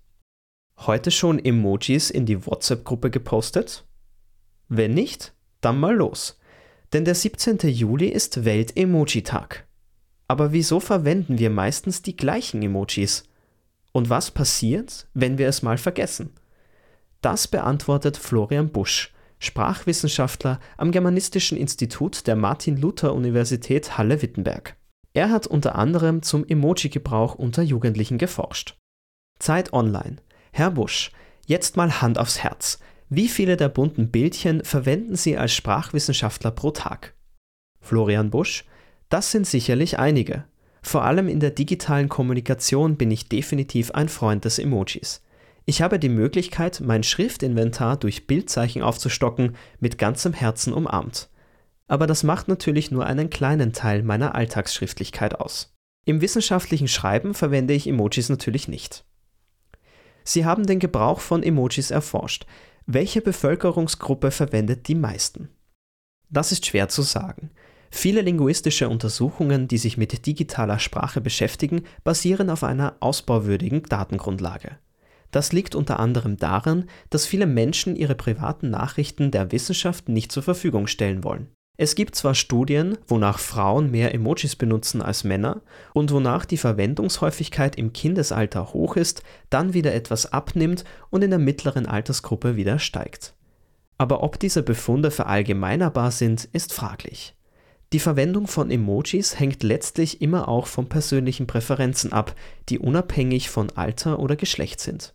Heute 0.78 1.12
schon 1.12 1.38
Emojis 1.38 2.12
in 2.12 2.26
die 2.26 2.46
WhatsApp-Gruppe 2.46 3.12
gepostet? 3.12 3.84
Wenn 4.70 4.94
nicht, 4.94 5.34
dann 5.62 5.80
mal 5.80 5.96
los. 5.96 6.40
Denn 6.94 7.06
der 7.06 7.16
17. 7.16 7.60
Juli 7.70 8.08
ist 8.08 8.46
Welt-Emoji-Tag. 8.46 9.66
Aber 10.28 10.52
wieso 10.52 10.80
verwenden 10.80 11.40
wir 11.40 11.50
meistens 11.50 12.02
die 12.02 12.16
gleichen 12.16 12.62
Emojis? 12.62 13.24
Und 13.92 14.10
was 14.10 14.32
passiert, 14.32 15.08
wenn 15.14 15.38
wir 15.38 15.48
es 15.48 15.62
mal 15.62 15.78
vergessen? 15.78 16.32
Das 17.22 17.48
beantwortet 17.48 18.18
Florian 18.18 18.70
Busch, 18.70 19.14
Sprachwissenschaftler 19.40 20.60
am 20.78 20.92
Germanistischen 20.92 21.58
Institut 21.58 22.28
der 22.28 22.36
Martin-Luther-Universität 22.36 23.98
Halle-Wittenberg. 23.98 24.76
Er 25.14 25.32
hat 25.32 25.48
unter 25.48 25.76
anderem 25.76 26.22
zum 26.22 26.46
Emoji-Gebrauch 26.46 27.36
unter 27.36 27.64
Jugendlichen 27.64 28.18
geforscht. 28.18 28.78
Zeit 29.40 29.74
Online. 29.74 30.18
Herr 30.52 30.72
Busch, 30.72 31.12
jetzt 31.46 31.78
mal 31.78 32.02
Hand 32.02 32.20
aufs 32.20 32.40
Herz. 32.44 32.80
Wie 33.10 33.30
viele 33.30 33.56
der 33.56 33.70
bunten 33.70 34.12
Bildchen 34.12 34.64
verwenden 34.66 35.16
Sie 35.16 35.38
als 35.38 35.54
Sprachwissenschaftler 35.54 36.52
pro 36.52 36.72
Tag? 36.72 37.16
Florian 37.80 38.30
Busch, 38.30 38.66
das 39.08 39.32
sind 39.32 39.48
sicherlich 39.48 39.98
einige. 39.98 40.44
Vor 40.82 41.04
allem 41.04 41.30
in 41.30 41.40
der 41.40 41.52
digitalen 41.52 42.10
Kommunikation 42.10 42.98
bin 42.98 43.10
ich 43.10 43.30
definitiv 43.30 43.92
ein 43.92 44.10
Freund 44.10 44.44
des 44.44 44.60
Emojis. 44.60 45.24
Ich 45.66 45.82
habe 45.82 46.00
die 46.00 46.10
Möglichkeit, 46.10 46.82
mein 46.82 47.04
Schriftinventar 47.04 47.98
durch 47.98 48.28
Bildzeichen 48.28 48.82
aufzustocken, 48.82 49.56
mit 49.80 49.98
ganzem 49.98 50.34
Herzen 50.34 50.74
umarmt. 50.74 51.30
Aber 51.88 52.08
das 52.08 52.24
macht 52.24 52.50
natürlich 52.50 52.92
nur 52.92 53.06
einen 53.06 53.30
kleinen 53.30 53.72
Teil 53.72 54.04
meiner 54.04 54.36
Alltagsschriftlichkeit 54.36 55.40
aus. 55.40 55.74
Im 56.06 56.20
wissenschaftlichen 56.20 56.88
Schreiben 56.90 57.34
verwende 57.34 57.74
ich 57.74 57.88
Emojis 57.88 58.28
natürlich 58.28 58.68
nicht. 58.68 59.06
Sie 60.26 60.46
haben 60.46 60.66
den 60.66 60.80
Gebrauch 60.80 61.22
von 61.22 61.44
Emojis 61.44 61.92
erforscht. 61.92 62.46
Welche 62.90 63.20
Bevölkerungsgruppe 63.20 64.32
verwendet 64.32 64.88
die 64.88 64.96
meisten? 64.96 65.50
Das 66.30 66.54
ist 66.54 66.66
schwer 66.66 66.88
zu 66.88 67.02
sagen. 67.02 67.52
Viele 67.92 68.22
linguistische 68.22 68.88
Untersuchungen, 68.88 69.68
die 69.68 69.78
sich 69.78 69.98
mit 69.98 70.26
digitaler 70.26 70.80
Sprache 70.80 71.20
beschäftigen, 71.20 71.84
basieren 72.06 72.50
auf 72.50 72.64
einer 72.64 72.96
ausbauwürdigen 73.02 73.84
Datengrundlage. 73.84 74.78
Das 75.32 75.52
liegt 75.52 75.76
unter 75.76 76.00
anderem 76.00 76.38
daran, 76.38 76.90
dass 77.10 77.26
viele 77.26 77.46
Menschen 77.46 77.98
ihre 77.98 78.16
privaten 78.16 78.70
Nachrichten 78.70 79.32
der 79.32 79.52
Wissenschaft 79.52 80.08
nicht 80.08 80.32
zur 80.32 80.44
Verfügung 80.44 80.88
stellen 80.88 81.26
wollen. 81.26 81.52
Es 81.80 81.94
gibt 81.94 82.16
zwar 82.16 82.34
Studien, 82.34 82.98
wonach 83.08 83.38
Frauen 83.38 83.92
mehr 83.92 84.12
Emojis 84.16 84.56
benutzen 84.56 85.04
als 85.04 85.24
Männer 85.24 85.62
und 85.94 86.12
wonach 86.12 86.44
die 86.46 86.58
Verwendungshäufigkeit 86.58 87.76
im 87.76 87.94
Kindesalter 87.94 88.74
hoch 88.74 88.96
ist, 88.96 89.22
dann 89.52 89.76
wieder 89.76 89.94
etwas 89.94 90.34
abnimmt 90.34 90.86
und 91.12 91.24
in 91.24 91.30
der 91.30 91.40
mittleren 91.40 91.86
Altersgruppe 91.86 92.56
wieder 92.56 92.80
steigt. 92.80 93.36
Aber 94.00 94.24
ob 94.24 94.40
diese 94.40 94.64
Befunde 94.64 95.12
verallgemeinerbar 95.12 96.10
sind, 96.10 96.46
ist 96.52 96.74
fraglich. 96.74 97.36
Die 97.94 98.00
Verwendung 98.00 98.48
von 98.48 98.72
Emojis 98.72 99.40
hängt 99.40 99.62
letztlich 99.62 100.20
immer 100.22 100.50
auch 100.50 100.66
von 100.66 100.90
persönlichen 100.90 101.46
Präferenzen 101.46 102.12
ab, 102.12 102.36
die 102.70 102.80
unabhängig 102.80 103.50
von 103.50 103.70
Alter 103.76 104.18
oder 104.20 104.36
Geschlecht 104.36 104.82
sind. 104.82 105.14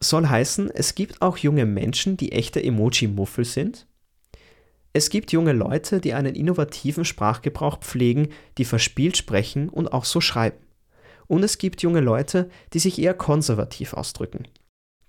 Soll 0.00 0.26
heißen, 0.26 0.70
es 0.72 0.96
gibt 0.96 1.22
auch 1.22 1.38
junge 1.38 1.66
Menschen, 1.66 2.16
die 2.16 2.32
echte 2.32 2.62
Emoji-Muffel 2.62 3.44
sind 3.44 3.86
es 4.96 5.10
gibt 5.10 5.32
junge 5.32 5.52
Leute, 5.52 6.00
die 6.00 6.14
einen 6.14 6.36
innovativen 6.36 7.04
Sprachgebrauch 7.04 7.80
pflegen, 7.80 8.28
die 8.58 8.64
verspielt 8.64 9.16
sprechen 9.16 9.68
und 9.68 9.92
auch 9.92 10.04
so 10.04 10.20
schreiben. 10.20 10.58
Und 11.26 11.42
es 11.42 11.58
gibt 11.58 11.82
junge 11.82 12.00
Leute, 12.00 12.48
die 12.72 12.78
sich 12.78 13.00
eher 13.00 13.14
konservativ 13.14 13.92
ausdrücken. 13.94 14.44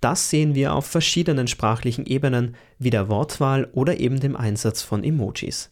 Das 0.01 0.31
sehen 0.31 0.55
wir 0.55 0.73
auf 0.73 0.87
verschiedenen 0.87 1.47
sprachlichen 1.47 2.07
Ebenen, 2.07 2.55
wie 2.79 2.89
der 2.89 3.09
Wortwahl 3.09 3.69
oder 3.73 3.99
eben 3.99 4.19
dem 4.19 4.35
Einsatz 4.35 4.81
von 4.81 5.03
Emojis. 5.03 5.71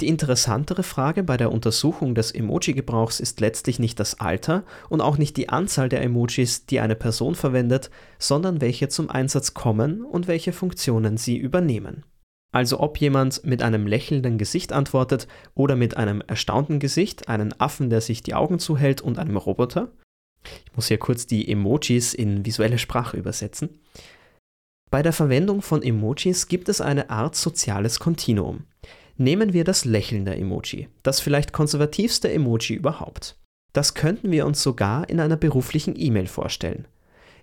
Die 0.00 0.08
interessantere 0.08 0.82
Frage 0.82 1.22
bei 1.22 1.36
der 1.36 1.52
Untersuchung 1.52 2.16
des 2.16 2.32
Emoji-Gebrauchs 2.32 3.20
ist 3.20 3.38
letztlich 3.38 3.78
nicht 3.78 4.00
das 4.00 4.18
Alter 4.18 4.64
und 4.88 5.00
auch 5.00 5.18
nicht 5.18 5.36
die 5.36 5.50
Anzahl 5.50 5.88
der 5.88 6.02
Emojis, 6.02 6.66
die 6.66 6.80
eine 6.80 6.96
Person 6.96 7.36
verwendet, 7.36 7.90
sondern 8.18 8.60
welche 8.60 8.88
zum 8.88 9.08
Einsatz 9.08 9.54
kommen 9.54 10.04
und 10.04 10.26
welche 10.26 10.52
Funktionen 10.52 11.16
sie 11.16 11.36
übernehmen. 11.36 12.02
Also 12.52 12.80
ob 12.80 12.98
jemand 12.98 13.44
mit 13.44 13.62
einem 13.62 13.86
lächelnden 13.86 14.36
Gesicht 14.36 14.72
antwortet 14.72 15.26
oder 15.54 15.74
mit 15.74 15.96
einem 15.96 16.20
erstaunten 16.20 16.78
Gesicht, 16.78 17.28
einen 17.28 17.58
Affen, 17.58 17.88
der 17.88 18.02
sich 18.02 18.22
die 18.22 18.34
Augen 18.34 18.58
zuhält 18.58 19.00
und 19.00 19.18
einem 19.18 19.38
Roboter. 19.38 19.90
Ich 20.66 20.76
muss 20.76 20.88
hier 20.88 20.98
kurz 20.98 21.26
die 21.26 21.50
Emojis 21.50 22.12
in 22.12 22.44
visuelle 22.44 22.78
Sprache 22.78 23.16
übersetzen. 23.16 23.80
Bei 24.90 25.02
der 25.02 25.14
Verwendung 25.14 25.62
von 25.62 25.82
Emojis 25.82 26.48
gibt 26.48 26.68
es 26.68 26.82
eine 26.82 27.08
Art 27.08 27.34
soziales 27.34 27.98
Kontinuum. 27.98 28.64
Nehmen 29.16 29.54
wir 29.54 29.64
das 29.64 29.86
lächelnde 29.86 30.34
Emoji, 30.34 30.88
das 31.02 31.20
vielleicht 31.20 31.52
konservativste 31.52 32.30
Emoji 32.30 32.76
überhaupt. 32.76 33.38
Das 33.72 33.94
könnten 33.94 34.30
wir 34.30 34.44
uns 34.44 34.62
sogar 34.62 35.08
in 35.08 35.20
einer 35.20 35.36
beruflichen 35.36 35.94
E-Mail 35.96 36.26
vorstellen. 36.26 36.86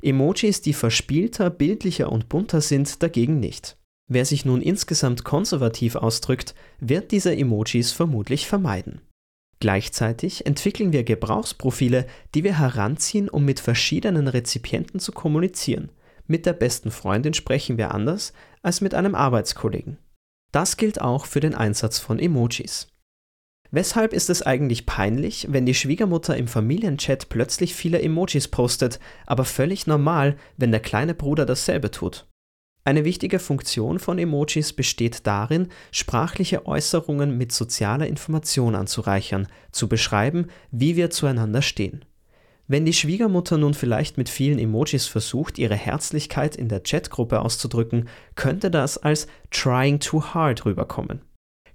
Emojis, 0.04 0.62
die 0.62 0.74
verspielter, 0.74 1.50
bildlicher 1.50 2.12
und 2.12 2.30
bunter 2.30 2.62
sind, 2.62 3.02
dagegen 3.02 3.40
nicht. 3.40 3.79
Wer 4.12 4.26
sich 4.26 4.44
nun 4.44 4.62
insgesamt 4.62 5.24
konservativ 5.24 5.96
ausdrückt, 5.96 6.56
wird 6.80 7.12
diese 7.12 7.36
Emojis 7.36 7.92
vermutlich 7.92 8.48
vermeiden. 8.48 9.02
Gleichzeitig 9.60 10.48
entwickeln 10.48 10.92
wir 10.94 11.04
Gebrauchsprofile, 11.04 12.08
die 12.34 12.44
wir 12.44 12.58
heranziehen, 12.58 13.30
um 13.30 13.46
mit 13.46 13.60
verschiedenen 13.60 14.28
Rezipienten 14.28 15.00
zu 15.00 15.12
kommunizieren. 15.12 15.92
Mit 16.26 16.48
der 16.48 16.54
besten 16.54 16.90
Freundin 16.90 17.36
sprechen 17.36 17.78
wir 17.78 17.94
anders 17.94 18.34
als 18.64 18.82
mit 18.82 18.96
einem 18.96 19.14
Arbeitskollegen. 19.16 19.98
Das 20.52 20.78
gilt 20.78 21.00
auch 21.00 21.26
für 21.26 21.40
den 21.40 21.54
Einsatz 21.54 22.00
von 22.00 22.18
Emojis. 22.18 22.88
Weshalb 23.72 24.14
ist 24.14 24.32
es 24.32 24.42
eigentlich 24.42 24.88
peinlich, 24.88 25.48
wenn 25.52 25.68
die 25.68 25.76
Schwiegermutter 25.76 26.36
im 26.36 26.48
Familienchat 26.48 27.30
plötzlich 27.30 27.76
viele 27.76 28.02
Emojis 28.02 28.48
postet, 28.48 29.00
aber 29.28 29.46
völlig 29.46 29.86
normal, 29.86 30.38
wenn 30.58 30.72
der 30.72 30.80
kleine 30.80 31.14
Bruder 31.14 31.46
dasselbe 31.46 31.92
tut? 31.92 32.29
Eine 32.86 33.06
wichtige 33.06 33.40
Funktion 33.40 34.00
von 34.00 34.18
Emojis 34.18 34.74
besteht 34.74 35.28
darin, 35.28 35.68
sprachliche 35.92 36.66
Äußerungen 36.66 37.38
mit 37.38 37.52
sozialer 37.52 38.08
Information 38.08 38.74
anzureichern, 38.74 39.48
zu 39.72 39.88
beschreiben, 39.88 40.48
wie 40.72 40.96
wir 40.96 41.10
zueinander 41.10 41.62
stehen. 41.62 42.06
Wenn 42.68 42.86
die 42.86 42.94
Schwiegermutter 42.94 43.58
nun 43.58 43.74
vielleicht 43.74 44.18
mit 44.18 44.30
vielen 44.30 44.60
Emojis 44.60 45.08
versucht, 45.08 45.58
ihre 45.58 45.76
Herzlichkeit 45.76 46.56
in 46.56 46.70
der 46.70 46.82
Chatgruppe 46.82 47.42
auszudrücken, 47.42 48.08
könnte 48.36 48.70
das 48.70 48.98
als 48.98 49.28
trying 49.50 50.00
too 50.00 50.24
hard 50.24 50.66
rüberkommen. 50.66 51.22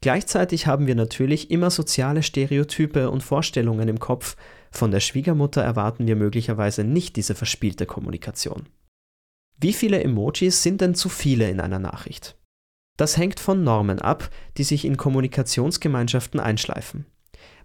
Gleichzeitig 0.00 0.66
haben 0.66 0.86
wir 0.86 0.94
natürlich 0.94 1.50
immer 1.50 1.70
soziale 1.70 2.22
Stereotype 2.22 3.10
und 3.10 3.22
Vorstellungen 3.22 3.88
im 3.88 3.98
Kopf, 3.98 4.36
von 4.70 4.90
der 4.90 5.00
Schwiegermutter 5.00 5.62
erwarten 5.62 6.06
wir 6.06 6.16
möglicherweise 6.16 6.84
nicht 6.84 7.16
diese 7.16 7.34
verspielte 7.34 7.86
Kommunikation. 7.86 8.66
Wie 9.60 9.72
viele 9.72 10.02
Emojis 10.02 10.62
sind 10.62 10.80
denn 10.80 10.94
zu 10.94 11.08
viele 11.08 11.48
in 11.48 11.60
einer 11.60 11.78
Nachricht? 11.78 12.36
Das 12.96 13.16
hängt 13.16 13.40
von 13.40 13.64
Normen 13.64 13.98
ab, 13.98 14.30
die 14.56 14.64
sich 14.64 14.84
in 14.84 14.96
Kommunikationsgemeinschaften 14.96 16.38
einschleifen. 16.38 17.06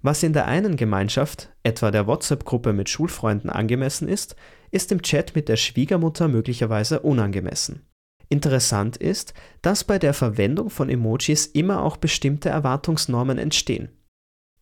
Was 0.02 0.24
in 0.24 0.34
der 0.34 0.48
einen 0.48 0.76
Gemeinschaft, 0.76 1.50
etwa 1.64 1.92
der 1.92 2.08
WhatsApp-Gruppe 2.08 2.74
mit 2.74 2.90
Schulfreunden, 2.90 3.50
angemessen 3.50 4.08
ist, 4.08 4.36
ist 4.72 4.92
im 4.92 5.02
Chat 5.02 5.36
mit 5.36 5.50
der 5.50 5.58
Schwiegermutter 5.58 6.28
möglicherweise 6.28 7.02
unangemessen. 7.02 7.86
Interessant 8.30 8.96
ist, 8.96 9.34
dass 9.62 9.84
bei 9.84 10.00
der 10.00 10.14
Verwendung 10.14 10.70
von 10.70 10.90
Emojis 10.90 11.48
immer 11.48 11.84
auch 11.84 11.98
bestimmte 11.98 12.50
Erwartungsnormen 12.50 13.38
entstehen. 13.38 13.90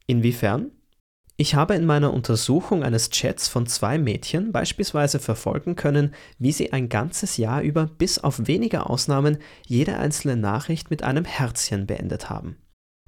Inwiefern? 0.07 0.71
Ich 1.39 1.53
habe 1.53 1.75
in 1.75 1.85
meiner 1.85 2.15
Untersuchung 2.15 2.83
eines 2.83 3.11
Chats 3.11 3.47
von 3.47 3.67
zwei 3.67 3.99
Mädchen 3.99 4.51
beispielsweise 4.51 5.19
verfolgen 5.19 5.75
können, 5.75 6.15
wie 6.39 6.51
sie 6.51 6.73
ein 6.73 6.89
ganzes 6.89 7.37
Jahr 7.37 7.61
über 7.61 7.85
bis 7.85 8.17
auf 8.17 8.47
wenige 8.47 8.89
Ausnahmen 8.89 9.37
jede 9.67 9.97
einzelne 9.97 10.35
Nachricht 10.35 10.89
mit 10.89 11.03
einem 11.03 11.25
Herzchen 11.25 11.85
beendet 11.85 12.31
haben. 12.31 12.57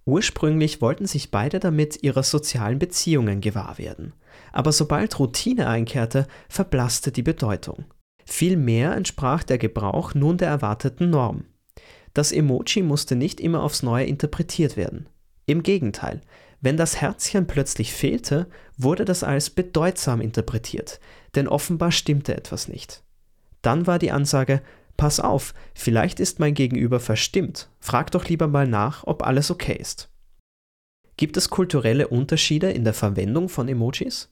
Ursprünglich 0.06 0.80
wollten 0.80 1.08
sich 1.08 1.32
beide 1.32 1.60
damit 1.60 2.04
ihrer 2.04 2.22
sozialen 2.22 2.78
Beziehungen 2.78 3.42
gewahr 3.42 3.80
werden, 3.80 4.14
aber 4.52 4.72
sobald 4.74 5.18
Routine 5.18 5.68
einkehrte, 5.68 6.28
verblasste 6.50 7.12
die 7.12 7.24
Bedeutung. 7.24 7.86
Vielmehr 8.26 8.96
entsprach 8.96 9.44
der 9.44 9.58
Gebrauch 9.58 10.14
nun 10.14 10.38
der 10.38 10.50
erwarteten 10.50 11.10
Norm. 11.10 11.46
Das 12.14 12.32
Emoji 12.32 12.84
musste 12.84 13.16
nicht 13.16 13.40
immer 13.40 13.64
aufs 13.64 13.82
Neue 13.82 14.06
interpretiert 14.06 14.78
werden. 14.78 15.10
Im 15.48 15.64
Gegenteil, 15.64 16.22
wenn 16.62 16.78
das 16.78 17.00
Herzchen 17.00 17.48
plötzlich 17.48 17.94
fehlte, 17.94 18.48
wurde 18.78 19.06
das 19.06 19.24
als 19.24 19.50
bedeutsam 19.50 20.22
interpretiert, 20.22 21.00
denn 21.36 21.48
offenbar 21.48 21.92
stimmte 21.92 22.36
etwas 22.36 22.68
nicht. 22.68 23.04
Dann 23.62 23.88
war 23.88 24.00
die 24.00 24.12
Ansage, 24.12 24.62
pass 24.98 25.20
auf, 25.20 25.54
vielleicht 25.74 26.20
ist 26.20 26.40
mein 26.40 26.54
Gegenüber 26.54 27.00
verstimmt, 27.00 27.70
frag 27.80 28.12
doch 28.12 28.26
lieber 28.26 28.48
mal 28.48 28.68
nach, 28.68 29.06
ob 29.06 29.26
alles 29.26 29.52
okay 29.52 29.78
ist. 29.80 30.10
Gibt 31.16 31.38
es 31.38 31.50
kulturelle 31.50 32.08
Unterschiede 32.08 32.72
in 32.72 32.84
der 32.84 32.94
Verwendung 32.94 33.50
von 33.50 33.68
Emojis? 33.68 34.30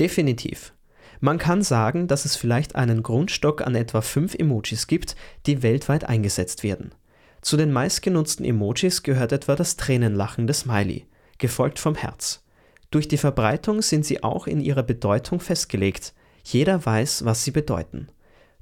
Definitiv. 0.00 0.74
Man 1.20 1.38
kann 1.38 1.62
sagen, 1.62 2.06
dass 2.06 2.24
es 2.24 2.36
vielleicht 2.36 2.76
einen 2.76 3.02
Grundstock 3.02 3.62
an 3.62 3.74
etwa 3.74 4.00
fünf 4.00 4.34
Emojis 4.34 4.86
gibt, 4.86 5.16
die 5.46 5.62
weltweit 5.62 6.04
eingesetzt 6.04 6.62
werden. 6.62 6.94
Zu 7.40 7.56
den 7.56 7.72
meistgenutzten 7.72 8.44
Emojis 8.44 9.02
gehört 9.02 9.32
etwa 9.32 9.56
das 9.56 9.76
Tränenlachende 9.76 10.54
Smiley 10.54 11.06
gefolgt 11.38 11.78
vom 11.78 11.94
Herz. 11.94 12.44
Durch 12.90 13.08
die 13.08 13.18
Verbreitung 13.18 13.82
sind 13.82 14.04
sie 14.04 14.22
auch 14.22 14.46
in 14.46 14.60
ihrer 14.60 14.82
Bedeutung 14.82 15.40
festgelegt. 15.40 16.14
Jeder 16.44 16.84
weiß, 16.84 17.24
was 17.24 17.44
sie 17.44 17.50
bedeuten. 17.50 18.08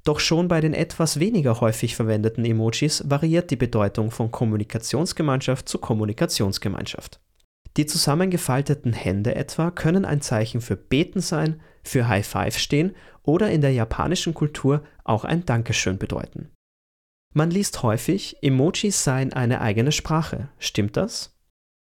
Doch 0.03 0.19
schon 0.19 0.47
bei 0.47 0.61
den 0.61 0.73
etwas 0.73 1.19
weniger 1.19 1.59
häufig 1.59 1.95
verwendeten 1.95 2.45
Emojis 2.45 3.03
variiert 3.09 3.51
die 3.51 3.55
Bedeutung 3.55 4.11
von 4.11 4.31
Kommunikationsgemeinschaft 4.31 5.67
zu 5.67 5.79
Kommunikationsgemeinschaft. 5.79 7.19
Die 7.75 7.85
zusammengefalteten 7.85 8.93
Hände 8.93 9.35
etwa 9.35 9.69
können 9.69 10.05
ein 10.05 10.21
Zeichen 10.21 10.61
für 10.61 10.75
Beten 10.75 11.19
sein, 11.19 11.61
für 11.83 12.07
High 12.07 12.25
Five 12.25 12.57
stehen 12.57 12.95
oder 13.23 13.51
in 13.51 13.61
der 13.61 13.73
japanischen 13.73 14.33
Kultur 14.33 14.83
auch 15.03 15.25
ein 15.25 15.45
Dankeschön 15.45 15.97
bedeuten. 15.97 16.51
Man 17.33 17.51
liest 17.51 17.83
häufig, 17.83 18.37
Emojis 18.41 19.03
seien 19.03 19.33
eine 19.33 19.61
eigene 19.61 19.91
Sprache. 19.91 20.49
Stimmt 20.57 20.97
das? 20.97 21.37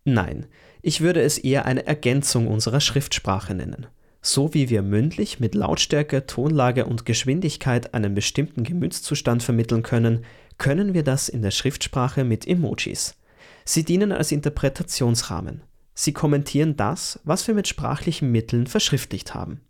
Nein, 0.04 0.48
ich 0.82 1.02
würde 1.02 1.22
es 1.22 1.38
eher 1.38 1.66
eine 1.66 1.86
Ergänzung 1.86 2.48
unserer 2.48 2.82
Schriftsprache 2.82 3.54
nennen. 3.54 3.88
So 4.22 4.54
wie 4.54 4.70
wir 4.70 4.82
mündlich 4.82 5.40
mit 5.40 5.56
Lautstärke, 5.56 6.26
Tonlage 6.26 6.86
und 6.86 7.06
Geschwindigkeit 7.06 7.94
einen 7.94 8.14
bestimmten 8.14 8.64
Gemütszustand 8.64 9.44
vermitteln 9.44 9.84
können, 9.84 10.26
können 10.58 10.94
wir 10.94 11.04
das 11.04 11.30
in 11.30 11.42
der 11.42 11.52
Schriftsprache 11.52 12.24
mit 12.24 12.48
Emojis. 12.48 13.16
Sie 13.64 13.84
dienen 13.84 14.12
als 14.12 14.32
Interpretationsrahmen. 14.32 15.62
Sie 15.94 16.14
kommentieren 16.14 16.76
das, 16.76 17.20
was 17.24 17.48
wir 17.48 17.56
mit 17.56 17.68
sprachlichen 17.68 18.32
Mitteln 18.32 18.68
verschriftlicht 18.68 19.34
haben. 19.34 19.62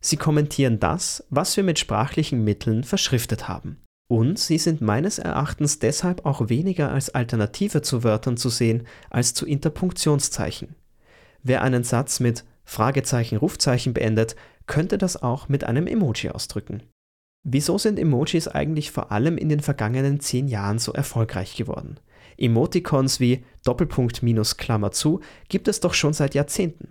Sie 0.00 0.16
kommentieren 0.16 0.80
das, 0.80 1.24
was 1.30 1.56
wir 1.56 1.64
mit 1.64 1.78
sprachlichen 1.78 2.42
Mitteln 2.42 2.84
verschriftet 2.84 3.48
haben. 3.48 3.78
Und 4.10 4.40
sie 4.40 4.58
sind 4.58 4.80
meines 4.80 5.20
Erachtens 5.20 5.78
deshalb 5.78 6.26
auch 6.26 6.48
weniger 6.48 6.90
als 6.90 7.10
Alternative 7.10 7.80
zu 7.80 8.02
Wörtern 8.02 8.36
zu 8.36 8.48
sehen 8.48 8.88
als 9.08 9.34
zu 9.34 9.46
Interpunktionszeichen. 9.46 10.74
Wer 11.44 11.62
einen 11.62 11.84
Satz 11.84 12.18
mit 12.18 12.44
Fragezeichen, 12.64 13.36
Rufzeichen 13.36 13.94
beendet, 13.94 14.34
könnte 14.66 14.98
das 14.98 15.22
auch 15.22 15.48
mit 15.48 15.62
einem 15.62 15.86
Emoji 15.86 16.30
ausdrücken. 16.30 16.82
Wieso 17.44 17.78
sind 17.78 18.00
Emojis 18.00 18.48
eigentlich 18.48 18.90
vor 18.90 19.12
allem 19.12 19.38
in 19.38 19.48
den 19.48 19.60
vergangenen 19.60 20.18
zehn 20.18 20.48
Jahren 20.48 20.80
so 20.80 20.92
erfolgreich 20.92 21.54
geworden? 21.54 22.00
Emoticons 22.36 23.20
wie 23.20 23.44
Doppelpunkt 23.64 24.24
minus 24.24 24.56
Klammer 24.56 24.90
zu 24.90 25.20
gibt 25.48 25.68
es 25.68 25.78
doch 25.78 25.94
schon 25.94 26.14
seit 26.14 26.34
Jahrzehnten. 26.34 26.90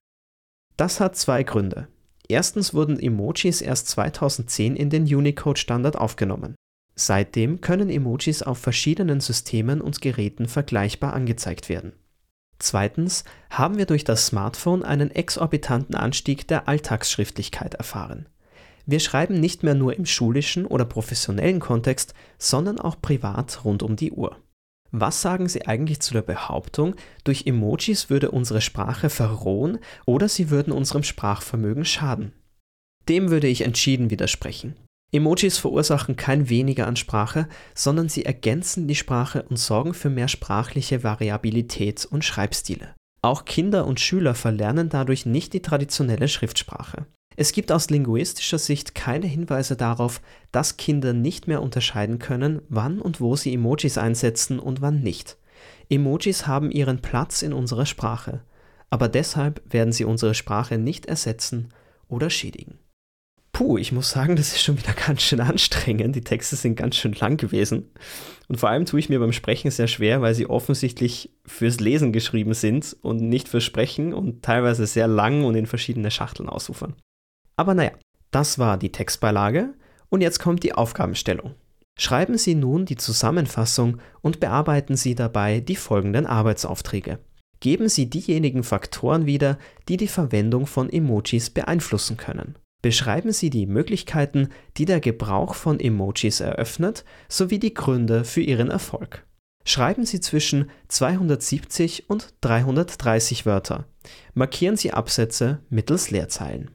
Das 0.78 1.02
hat 1.02 1.18
zwei 1.18 1.44
Gründe. 1.44 1.90
Erstens 2.30 2.74
wurden 2.74 2.98
Emojis 2.98 3.60
erst 3.60 3.90
2010 3.90 4.78
in 4.78 4.90
den 4.90 5.04
Unicode-Standard 5.04 5.98
aufgenommen. 5.98 6.56
Seitdem 7.02 7.62
können 7.62 7.90
Emojis 7.90 8.42
auf 8.42 8.58
verschiedenen 8.58 9.22
Systemen 9.22 9.80
und 9.80 10.02
Geräten 10.02 10.50
vergleichbar 10.50 11.14
angezeigt 11.14 11.70
werden. 11.70 11.94
Zweitens 12.60 13.24
haben 13.50 13.78
wir 13.78 13.86
durch 13.86 14.04
das 14.04 14.28
Smartphone 14.28 14.84
einen 14.84 15.10
exorbitanten 15.10 15.96
Anstieg 15.96 16.46
der 16.50 16.68
Alltagsschriftlichkeit 16.68 17.76
erfahren. 17.76 18.28
Wir 18.86 19.00
schreiben 19.00 19.40
nicht 19.40 19.64
mehr 19.64 19.76
nur 19.76 19.96
im 19.96 20.06
schulischen 20.06 20.66
oder 20.66 20.84
professionellen 20.84 21.62
Kontext, 21.62 22.14
sondern 22.38 22.82
auch 22.82 23.00
privat 23.02 23.64
rund 23.64 23.82
um 23.82 23.96
die 23.96 24.12
Uhr. 24.12 24.36
Was 24.92 25.22
sagen 25.22 25.48
Sie 25.48 25.68
eigentlich 25.68 26.02
zu 26.02 26.14
der 26.14 26.24
Behauptung, 26.24 26.96
durch 27.24 27.46
Emojis 27.46 28.10
würde 28.10 28.30
unsere 28.30 28.60
Sprache 28.60 29.10
verrohen 29.10 29.80
oder 30.06 30.28
sie 30.28 30.50
würden 30.50 30.74
unserem 30.74 31.04
Sprachvermögen 31.04 31.86
schaden? 31.86 32.34
Dem 33.08 33.30
würde 33.30 33.48
ich 33.48 33.62
entschieden 33.62 34.10
widersprechen. 34.10 34.76
Emojis 35.12 35.58
verursachen 35.58 36.16
kein 36.16 36.50
weniger 36.50 36.86
an 36.86 36.96
Sprache, 36.96 37.48
sondern 37.74 38.10
sie 38.10 38.26
ergänzen 38.26 38.88
die 38.88 38.96
Sprache 38.96 39.44
und 39.44 39.58
sorgen 39.58 39.94
für 39.94 40.10
mehr 40.10 40.28
sprachliche 40.28 41.04
Variabilität 41.04 42.06
und 42.06 42.24
Schreibstile. 42.24 42.94
Auch 43.22 43.46
Kinder 43.46 43.86
und 43.88 44.00
Schüler 44.00 44.36
verlernen 44.36 44.90
dadurch 44.90 45.26
nicht 45.26 45.54
die 45.54 45.62
traditionelle 45.62 46.28
Schriftsprache. 46.28 47.06
Es 47.36 47.54
gibt 47.54 47.72
aus 47.72 47.90
linguistischer 47.90 48.60
Sicht 48.60 48.96
keine 48.96 49.26
Hinweise 49.26 49.76
darauf, 49.76 50.22
dass 50.52 50.78
Kinder 50.78 51.14
nicht 51.14 51.48
mehr 51.48 51.62
unterscheiden 51.62 52.20
können, 52.20 52.62
wann 52.70 53.00
und 53.00 53.20
wo 53.20 53.36
sie 53.36 53.54
Emojis 53.54 53.98
einsetzen 53.98 54.60
und 54.60 54.82
wann 54.82 55.02
nicht. 55.02 55.38
Emojis 55.90 56.48
haben 56.48 56.70
ihren 56.70 57.02
Platz 57.02 57.42
in 57.42 57.54
unserer 57.54 57.86
Sprache, 57.86 58.42
aber 58.90 59.08
deshalb 59.08 59.62
werden 59.72 59.94
sie 59.94 60.06
unsere 60.06 60.36
Sprache 60.36 60.78
nicht 60.78 61.06
ersetzen 61.06 61.70
oder 62.08 62.30
schädigen. 62.30 62.78
Puh, 63.60 63.78
ich 63.78 63.92
muss 63.92 64.12
sagen, 64.12 64.38
das 64.38 64.54
ist 64.54 64.62
schon 64.62 64.80
wieder 64.80 64.94
ganz 65.06 65.22
schön 65.22 65.42
anstrengend. 65.42 66.16
Die 66.16 66.22
Texte 66.22 66.56
sind 66.56 66.78
ganz 66.78 66.96
schön 66.96 67.12
lang 67.12 67.36
gewesen. 67.36 67.92
Und 68.48 68.58
vor 68.58 68.70
allem 68.70 68.86
tue 68.86 69.02
ich 69.02 69.10
mir 69.10 69.20
beim 69.20 69.34
Sprechen 69.34 69.70
sehr 69.70 69.90
schwer, 69.90 70.22
weil 70.22 70.34
sie 70.34 70.50
offensichtlich 70.50 71.32
fürs 71.46 71.82
Lesen 71.82 72.14
geschrieben 72.14 72.54
sind 72.54 72.96
und 73.02 73.20
nicht 73.20 73.50
fürs 73.50 73.66
Sprechen 73.66 74.14
und 74.14 74.44
teilweise 74.44 74.88
sehr 74.88 75.10
lang 75.10 75.44
und 75.44 75.56
in 75.56 75.66
verschiedene 75.66 76.10
Schachteln 76.10 76.48
ausufern. 76.48 76.96
Aber 77.58 77.74
naja, 77.74 77.92
das 78.32 78.60
war 78.60 78.78
die 78.78 78.94
Textbeilage 78.94 79.74
und 80.08 80.22
jetzt 80.22 80.40
kommt 80.40 80.64
die 80.64 80.74
Aufgabenstellung. 80.74 81.56
Schreiben 82.00 82.38
Sie 82.38 82.56
nun 82.56 82.86
die 82.86 82.96
Zusammenfassung 82.96 83.98
und 84.22 84.40
bearbeiten 84.40 84.96
Sie 84.96 85.16
dabei 85.16 85.60
die 85.60 85.76
folgenden 85.76 86.28
Arbeitsaufträge. 86.28 87.20
Geben 87.60 87.90
Sie 87.90 88.10
diejenigen 88.10 88.64
Faktoren 88.64 89.26
wieder, 89.26 89.58
die 89.90 89.98
die 89.98 90.08
Verwendung 90.08 90.66
von 90.66 90.90
Emojis 90.90 91.50
beeinflussen 91.50 92.16
können. 92.16 92.56
Beschreiben 92.82 93.34
Sie 93.34 93.50
die 93.50 93.66
Möglichkeiten, 93.66 94.50
die 94.78 94.86
der 94.86 95.02
Gebrauch 95.02 95.56
von 95.56 95.80
Emojis 95.80 96.40
eröffnet, 96.40 97.04
sowie 97.28 97.60
die 97.60 97.74
Gründe 97.74 98.24
für 98.24 98.42
ihren 98.42 98.70
Erfolg. 98.70 99.26
Schreiben 99.66 100.06
Sie 100.06 100.22
zwischen 100.22 100.70
270 100.88 102.10
und 102.10 102.34
330 102.42 103.46
Wörter. 103.46 103.86
Markieren 104.34 104.78
Sie 104.78 104.94
Absätze 104.94 105.60
mittels 105.70 106.10
Leerzeilen. 106.10 106.72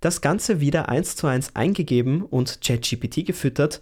Das 0.00 0.20
Ganze 0.20 0.60
wieder 0.60 0.88
eins 0.88 1.16
zu 1.16 1.26
eins 1.26 1.56
eingegeben 1.56 2.22
und 2.22 2.60
ChatGPT 2.60 3.26
gefüttert 3.26 3.80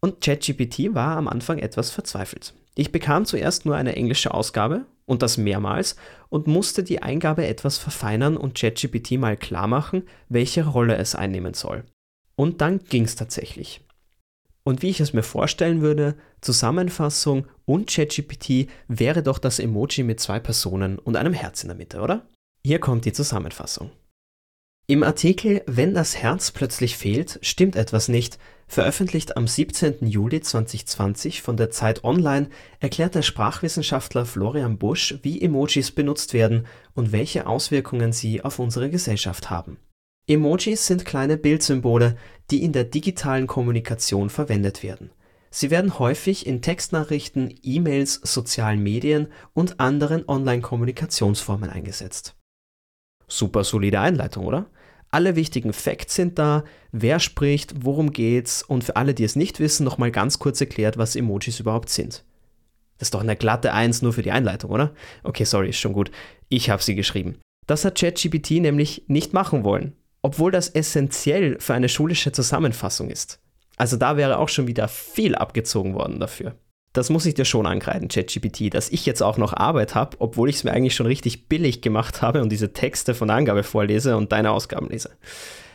und 0.00 0.20
ChatGPT 0.20 0.94
war 0.94 1.16
am 1.16 1.26
Anfang 1.26 1.58
etwas 1.58 1.90
verzweifelt. 1.90 2.54
Ich 2.74 2.92
bekam 2.92 3.24
zuerst 3.24 3.66
nur 3.66 3.76
eine 3.76 3.96
englische 3.96 4.32
Ausgabe 4.32 4.86
und 5.06 5.22
das 5.22 5.36
mehrmals 5.36 5.96
und 6.28 6.46
musste 6.46 6.82
die 6.82 7.02
Eingabe 7.02 7.46
etwas 7.46 7.78
verfeinern 7.78 8.36
und 8.36 8.58
ChatGPT 8.58 9.12
mal 9.12 9.36
klar 9.36 9.66
machen, 9.66 10.04
welche 10.28 10.66
Rolle 10.66 10.96
es 10.96 11.14
einnehmen 11.14 11.54
soll. 11.54 11.84
Und 12.36 12.60
dann 12.60 12.80
ging 12.84 13.04
es 13.04 13.16
tatsächlich. 13.16 13.80
Und 14.64 14.82
wie 14.82 14.90
ich 14.90 15.00
es 15.00 15.12
mir 15.12 15.22
vorstellen 15.22 15.80
würde, 15.80 16.14
Zusammenfassung 16.40 17.46
und 17.64 17.90
ChatGPT 17.90 18.68
wäre 18.88 19.22
doch 19.22 19.38
das 19.38 19.58
Emoji 19.58 20.04
mit 20.04 20.20
zwei 20.20 20.38
Personen 20.38 20.98
und 20.98 21.16
einem 21.16 21.32
Herz 21.32 21.62
in 21.62 21.68
der 21.68 21.76
Mitte, 21.76 22.00
oder? 22.00 22.26
Hier 22.64 22.78
kommt 22.78 23.04
die 23.04 23.12
Zusammenfassung. 23.12 23.90
Im 24.92 25.04
Artikel 25.04 25.62
Wenn 25.64 25.94
das 25.94 26.18
Herz 26.18 26.50
plötzlich 26.50 26.98
fehlt, 26.98 27.38
stimmt 27.40 27.76
etwas 27.76 28.08
nicht, 28.08 28.38
veröffentlicht 28.66 29.38
am 29.38 29.48
17. 29.48 30.06
Juli 30.06 30.42
2020 30.42 31.40
von 31.40 31.56
der 31.56 31.70
Zeit 31.70 32.04
Online, 32.04 32.50
erklärt 32.78 33.14
der 33.14 33.22
Sprachwissenschaftler 33.22 34.26
Florian 34.26 34.76
Busch, 34.76 35.14
wie 35.22 35.40
Emojis 35.40 35.92
benutzt 35.92 36.34
werden 36.34 36.66
und 36.92 37.10
welche 37.10 37.46
Auswirkungen 37.46 38.12
sie 38.12 38.44
auf 38.44 38.58
unsere 38.58 38.90
Gesellschaft 38.90 39.48
haben. 39.48 39.78
Emojis 40.26 40.86
sind 40.86 41.06
kleine 41.06 41.38
Bildsymbole, 41.38 42.18
die 42.50 42.62
in 42.62 42.74
der 42.74 42.84
digitalen 42.84 43.46
Kommunikation 43.46 44.28
verwendet 44.28 44.82
werden. 44.82 45.10
Sie 45.50 45.70
werden 45.70 45.98
häufig 45.98 46.46
in 46.46 46.60
Textnachrichten, 46.60 47.58
E-Mails, 47.62 48.20
sozialen 48.22 48.82
Medien 48.82 49.28
und 49.54 49.80
anderen 49.80 50.28
Online-Kommunikationsformen 50.28 51.70
eingesetzt. 51.70 52.36
Super 53.26 53.64
solide 53.64 53.98
Einleitung, 53.98 54.44
oder? 54.44 54.66
Alle 55.12 55.36
wichtigen 55.36 55.74
Facts 55.74 56.14
sind 56.14 56.38
da, 56.38 56.64
wer 56.90 57.20
spricht, 57.20 57.84
worum 57.84 58.12
geht's 58.12 58.62
und 58.62 58.82
für 58.82 58.96
alle, 58.96 59.12
die 59.12 59.24
es 59.24 59.36
nicht 59.36 59.60
wissen, 59.60 59.84
nochmal 59.84 60.10
ganz 60.10 60.38
kurz 60.38 60.58
erklärt, 60.58 60.96
was 60.96 61.16
Emojis 61.16 61.60
überhaupt 61.60 61.90
sind. 61.90 62.24
Das 62.96 63.08
ist 63.08 63.14
doch 63.14 63.20
eine 63.20 63.36
glatte 63.36 63.74
Eins 63.74 64.00
nur 64.00 64.14
für 64.14 64.22
die 64.22 64.30
Einleitung, 64.30 64.70
oder? 64.70 64.94
Okay, 65.22 65.44
sorry, 65.44 65.68
ist 65.68 65.78
schon 65.78 65.92
gut. 65.92 66.10
Ich 66.48 66.70
habe 66.70 66.82
sie 66.82 66.94
geschrieben. 66.94 67.38
Das 67.66 67.84
hat 67.84 67.98
ChatGPT 67.98 68.52
nämlich 68.52 69.04
nicht 69.06 69.34
machen 69.34 69.64
wollen, 69.64 69.92
obwohl 70.22 70.50
das 70.50 70.70
essentiell 70.70 71.60
für 71.60 71.74
eine 71.74 71.90
schulische 71.90 72.32
Zusammenfassung 72.32 73.10
ist. 73.10 73.38
Also 73.76 73.98
da 73.98 74.16
wäre 74.16 74.38
auch 74.38 74.48
schon 74.48 74.66
wieder 74.66 74.88
viel 74.88 75.34
abgezogen 75.34 75.94
worden 75.94 76.20
dafür 76.20 76.54
das 76.92 77.10
muss 77.10 77.26
ich 77.26 77.34
dir 77.34 77.44
schon 77.44 77.66
ankreiden, 77.66 78.08
ChatGPT, 78.08 78.74
dass 78.74 78.90
ich 78.90 79.06
jetzt 79.06 79.22
auch 79.22 79.38
noch 79.38 79.54
Arbeit 79.54 79.94
habe, 79.94 80.16
obwohl 80.20 80.48
ich 80.48 80.56
es 80.56 80.64
mir 80.64 80.72
eigentlich 80.72 80.94
schon 80.94 81.06
richtig 81.06 81.48
billig 81.48 81.80
gemacht 81.80 82.22
habe 82.22 82.42
und 82.42 82.50
diese 82.50 82.72
Texte 82.72 83.14
von 83.14 83.28
der 83.28 83.38
Angabe 83.38 83.62
vorlese 83.62 84.16
und 84.16 84.32
deine 84.32 84.50
Ausgaben 84.50 84.88
lese. 84.88 85.10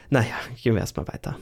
Naja, 0.10 0.36
gehen 0.62 0.74
wir 0.74 0.82
erstmal 0.82 1.08
weiter. 1.08 1.38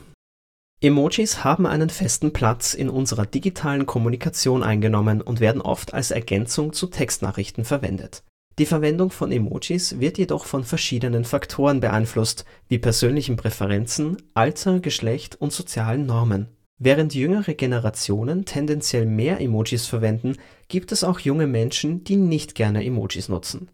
Emojis 0.80 1.42
haben 1.42 1.66
einen 1.66 1.88
festen 1.88 2.32
Platz 2.32 2.74
in 2.74 2.90
unserer 2.90 3.24
digitalen 3.24 3.86
Kommunikation 3.86 4.62
eingenommen 4.62 5.22
und 5.22 5.40
werden 5.40 5.62
oft 5.62 5.94
als 5.94 6.10
Ergänzung 6.10 6.72
zu 6.72 6.86
Textnachrichten 6.88 7.64
verwendet. 7.64 8.22
Die 8.58 8.66
Verwendung 8.66 9.10
von 9.10 9.32
Emojis 9.32 10.00
wird 10.00 10.16
jedoch 10.16 10.46
von 10.46 10.64
verschiedenen 10.64 11.24
Faktoren 11.24 11.80
beeinflusst, 11.80 12.46
wie 12.68 12.78
persönlichen 12.78 13.36
Präferenzen, 13.36 14.16
Alter, 14.32 14.80
Geschlecht 14.80 15.36
und 15.36 15.52
sozialen 15.52 16.06
Normen. 16.06 16.55
Während 16.78 17.14
jüngere 17.14 17.54
Generationen 17.54 18.44
tendenziell 18.44 19.06
mehr 19.06 19.40
Emojis 19.40 19.86
verwenden, 19.86 20.36
gibt 20.68 20.92
es 20.92 21.04
auch 21.04 21.20
junge 21.20 21.46
Menschen, 21.46 22.04
die 22.04 22.16
nicht 22.16 22.54
gerne 22.54 22.84
Emojis 22.84 23.30
nutzen. 23.30 23.70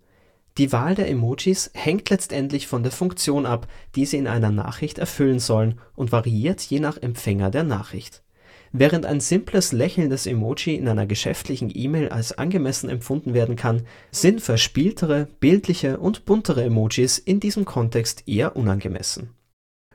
Die 0.58 0.70
Wahl 0.70 0.94
der 0.94 1.08
Emojis 1.08 1.70
hängt 1.74 2.10
letztendlich 2.10 2.68
von 2.68 2.84
der 2.84 2.92
Funktion 2.92 3.44
ab, 3.44 3.66
die 3.96 4.06
sie 4.06 4.18
in 4.18 4.28
einer 4.28 4.52
Nachricht 4.52 4.98
erfüllen 4.98 5.40
sollen 5.40 5.80
und 5.96 6.12
variiert 6.12 6.60
je 6.60 6.78
nach 6.78 6.96
Empfänger 6.96 7.50
der 7.50 7.64
Nachricht. 7.64 8.22
Während 8.70 9.04
ein 9.04 9.20
simples 9.20 9.72
lächelndes 9.72 10.26
Emoji 10.26 10.76
in 10.76 10.88
einer 10.88 11.06
geschäftlichen 11.06 11.70
E-Mail 11.74 12.08
als 12.08 12.38
angemessen 12.38 12.88
empfunden 12.88 13.34
werden 13.34 13.56
kann, 13.56 13.82
sind 14.10 14.40
verspieltere, 14.40 15.26
bildliche 15.40 15.98
und 15.98 16.24
buntere 16.24 16.64
Emojis 16.64 17.18
in 17.18 17.40
diesem 17.40 17.64
Kontext 17.64 18.28
eher 18.28 18.54
unangemessen. 18.56 19.30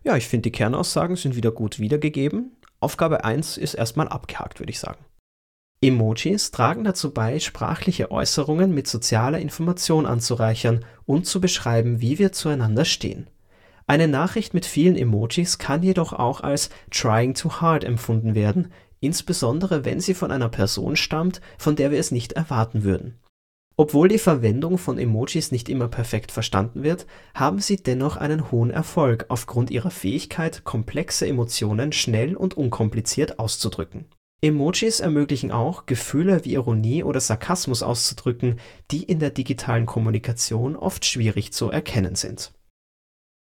Ja, 0.03 0.15
ich 0.15 0.27
finde, 0.27 0.43
die 0.43 0.51
Kernaussagen 0.51 1.15
sind 1.15 1.35
wieder 1.35 1.51
gut 1.51 1.79
wiedergegeben. 1.79 2.56
Aufgabe 2.79 3.23
1 3.23 3.57
ist 3.57 3.73
erstmal 3.73 4.07
abgehakt, 4.07 4.59
würde 4.59 4.71
ich 4.71 4.79
sagen. 4.79 5.03
Emojis 5.81 6.51
tragen 6.51 6.83
dazu 6.83 7.13
bei, 7.13 7.39
sprachliche 7.39 8.09
Äußerungen 8.09 8.73
mit 8.73 8.87
sozialer 8.87 9.39
Information 9.39 10.07
anzureichern 10.07 10.83
und 11.05 11.27
zu 11.27 11.39
beschreiben, 11.39 12.01
wie 12.01 12.17
wir 12.17 12.31
zueinander 12.31 12.83
stehen. 12.83 13.29
Eine 13.85 14.07
Nachricht 14.07 14.53
mit 14.53 14.65
vielen 14.65 14.97
Emojis 14.97 15.59
kann 15.59 15.83
jedoch 15.83 16.13
auch 16.13 16.41
als 16.41 16.69
trying 16.91 17.35
too 17.35 17.61
hard 17.61 17.83
empfunden 17.83 18.35
werden, 18.35 18.71
insbesondere 18.99 19.85
wenn 19.85 19.99
sie 19.99 20.13
von 20.13 20.31
einer 20.31 20.49
Person 20.49 20.95
stammt, 20.95 21.41
von 21.57 21.75
der 21.75 21.91
wir 21.91 21.99
es 21.99 22.11
nicht 22.11 22.33
erwarten 22.33 22.83
würden. 22.83 23.19
Obwohl 23.79 24.07
die 24.07 24.17
Verwendung 24.17 24.79
von 24.79 24.97
Emojis 24.97 25.51
nicht 25.51 25.69
immer 25.69 25.87
perfekt 25.87 26.31
verstanden 26.31 26.81
wird, 26.81 27.05
haben 27.35 27.59
sie 27.59 27.77
dennoch 27.77 28.17
einen 28.17 28.51
hohen 28.51 28.71
Erfolg 28.71 29.25
aufgrund 29.29 29.69
ihrer 29.69 29.91
Fähigkeit, 29.91 30.63
komplexe 30.63 31.27
Emotionen 31.27 31.91
schnell 31.91 32.35
und 32.35 32.57
unkompliziert 32.57 33.37
auszudrücken. 33.37 34.05
Emojis 34.41 34.99
ermöglichen 34.99 35.51
auch, 35.51 35.85
Gefühle 35.85 36.43
wie 36.43 36.53
Ironie 36.53 37.03
oder 37.03 37.19
Sarkasmus 37.19 37.83
auszudrücken, 37.83 38.59
die 38.89 39.03
in 39.03 39.19
der 39.19 39.29
digitalen 39.29 39.85
Kommunikation 39.85 40.75
oft 40.75 41.05
schwierig 41.05 41.53
zu 41.53 41.69
erkennen 41.69 42.15
sind. 42.15 42.53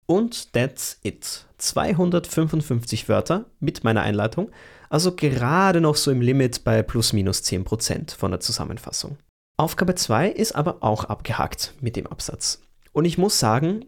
Und 0.05 0.51
that's 0.51 0.99
it. 1.03 1.45
255 1.57 3.07
Wörter 3.07 3.45
mit 3.61 3.85
meiner 3.85 4.01
Einleitung 4.01 4.51
Also 4.89 5.15
gerade 5.15 5.79
noch 5.79 5.95
so 5.95 6.11
im 6.11 6.21
Limit 6.21 6.65
bei 6.65 6.83
plus 6.83 7.13
minus 7.13 7.41
10% 7.41 8.15
von 8.15 8.31
der 8.31 8.41
Zusammenfassung. 8.41 9.17
Aufgabe 9.57 9.95
2 9.95 10.31
ist 10.31 10.53
aber 10.53 10.83
auch 10.83 11.05
abgehakt 11.05 11.75
mit 11.79 11.95
dem 11.95 12.07
Absatz. 12.07 12.61
Und 12.91 13.05
ich 13.05 13.17
muss 13.17 13.39
sagen, 13.39 13.85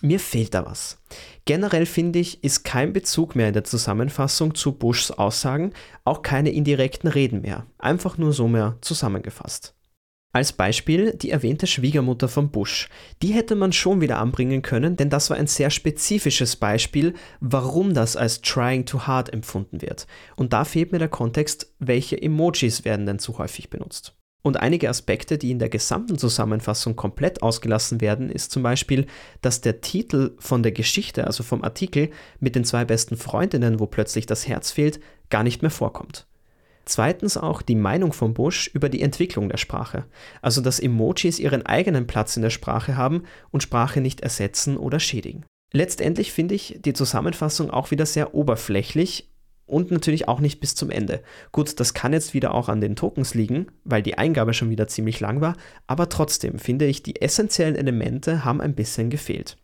mir 0.00 0.18
fehlt 0.18 0.54
da 0.54 0.64
was. 0.64 0.98
Generell 1.44 1.84
finde 1.84 2.20
ich, 2.20 2.42
ist 2.42 2.64
kein 2.64 2.94
Bezug 2.94 3.36
mehr 3.36 3.48
in 3.48 3.54
der 3.54 3.64
Zusammenfassung 3.64 4.54
zu 4.54 4.72
Bushs 4.72 5.10
Aussagen, 5.10 5.74
auch 6.04 6.22
keine 6.22 6.50
indirekten 6.50 7.10
Reden 7.10 7.42
mehr, 7.42 7.66
einfach 7.78 8.16
nur 8.16 8.32
so 8.32 8.48
mehr 8.48 8.78
zusammengefasst. 8.80 9.74
Als 10.32 10.54
Beispiel 10.54 11.12
die 11.14 11.30
erwähnte 11.30 11.66
Schwiegermutter 11.66 12.28
von 12.28 12.50
Bush. 12.50 12.88
Die 13.22 13.34
hätte 13.34 13.54
man 13.54 13.72
schon 13.72 14.00
wieder 14.00 14.18
anbringen 14.18 14.62
können, 14.62 14.96
denn 14.96 15.10
das 15.10 15.28
war 15.28 15.36
ein 15.36 15.46
sehr 15.46 15.70
spezifisches 15.70 16.56
Beispiel, 16.56 17.12
warum 17.40 17.92
das 17.92 18.16
als 18.16 18.40
trying 18.40 18.86
too 18.86 19.06
hard 19.06 19.32
empfunden 19.32 19.82
wird. 19.82 20.06
Und 20.34 20.54
da 20.54 20.64
fehlt 20.64 20.92
mir 20.92 20.98
der 20.98 21.08
Kontext, 21.08 21.74
welche 21.78 22.20
Emojis 22.20 22.86
werden 22.86 23.04
denn 23.04 23.18
zu 23.18 23.36
häufig 23.38 23.68
benutzt. 23.68 24.16
Und 24.46 24.60
einige 24.60 24.90
Aspekte, 24.90 25.38
die 25.38 25.50
in 25.50 25.58
der 25.58 25.70
gesamten 25.70 26.18
Zusammenfassung 26.18 26.96
komplett 26.96 27.42
ausgelassen 27.42 28.02
werden, 28.02 28.28
ist 28.28 28.50
zum 28.50 28.62
Beispiel, 28.62 29.06
dass 29.40 29.62
der 29.62 29.80
Titel 29.80 30.32
von 30.38 30.62
der 30.62 30.72
Geschichte, 30.72 31.26
also 31.26 31.42
vom 31.42 31.64
Artikel 31.64 32.10
mit 32.40 32.54
den 32.54 32.64
zwei 32.64 32.84
besten 32.84 33.16
Freundinnen, 33.16 33.80
wo 33.80 33.86
plötzlich 33.86 34.26
das 34.26 34.46
Herz 34.46 34.70
fehlt, 34.70 35.00
gar 35.30 35.44
nicht 35.44 35.62
mehr 35.62 35.70
vorkommt. 35.70 36.26
Zweitens 36.84 37.38
auch 37.38 37.62
die 37.62 37.74
Meinung 37.74 38.12
von 38.12 38.34
Bush 38.34 38.70
über 38.74 38.90
die 38.90 39.00
Entwicklung 39.00 39.48
der 39.48 39.56
Sprache, 39.56 40.04
also 40.42 40.60
dass 40.60 40.78
Emojis 40.78 41.38
ihren 41.38 41.64
eigenen 41.64 42.06
Platz 42.06 42.36
in 42.36 42.42
der 42.42 42.50
Sprache 42.50 42.98
haben 42.98 43.22
und 43.50 43.62
Sprache 43.62 44.02
nicht 44.02 44.20
ersetzen 44.20 44.76
oder 44.76 45.00
schädigen. 45.00 45.46
Letztendlich 45.72 46.32
finde 46.32 46.54
ich 46.54 46.80
die 46.84 46.92
Zusammenfassung 46.92 47.70
auch 47.70 47.90
wieder 47.90 48.04
sehr 48.04 48.34
oberflächlich 48.34 49.30
und 49.66 49.90
natürlich 49.90 50.28
auch 50.28 50.40
nicht 50.40 50.60
bis 50.60 50.74
zum 50.74 50.90
Ende. 50.90 51.22
Gut, 51.52 51.80
das 51.80 51.94
kann 51.94 52.12
jetzt 52.12 52.34
wieder 52.34 52.54
auch 52.54 52.68
an 52.68 52.80
den 52.80 52.96
Tokens 52.96 53.34
liegen, 53.34 53.66
weil 53.84 54.02
die 54.02 54.18
Eingabe 54.18 54.54
schon 54.54 54.70
wieder 54.70 54.88
ziemlich 54.88 55.20
lang 55.20 55.40
war, 55.40 55.56
aber 55.86 56.08
trotzdem 56.08 56.58
finde 56.58 56.86
ich, 56.86 57.02
die 57.02 57.20
essentiellen 57.20 57.76
Elemente 57.76 58.44
haben 58.44 58.60
ein 58.60 58.74
bisschen 58.74 59.10
gefehlt. 59.10 59.56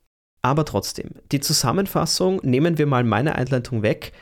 Aber 0.43 0.65
trotzdem, 0.65 1.11
die 1.33 1.41
Zusammenfassung, 1.41 2.41
nehmen 2.43 2.79
wir 2.79 2.87
mal 2.87 3.05
meine 3.05 3.35
Einleitung 3.35 3.83
weg, 3.83 4.13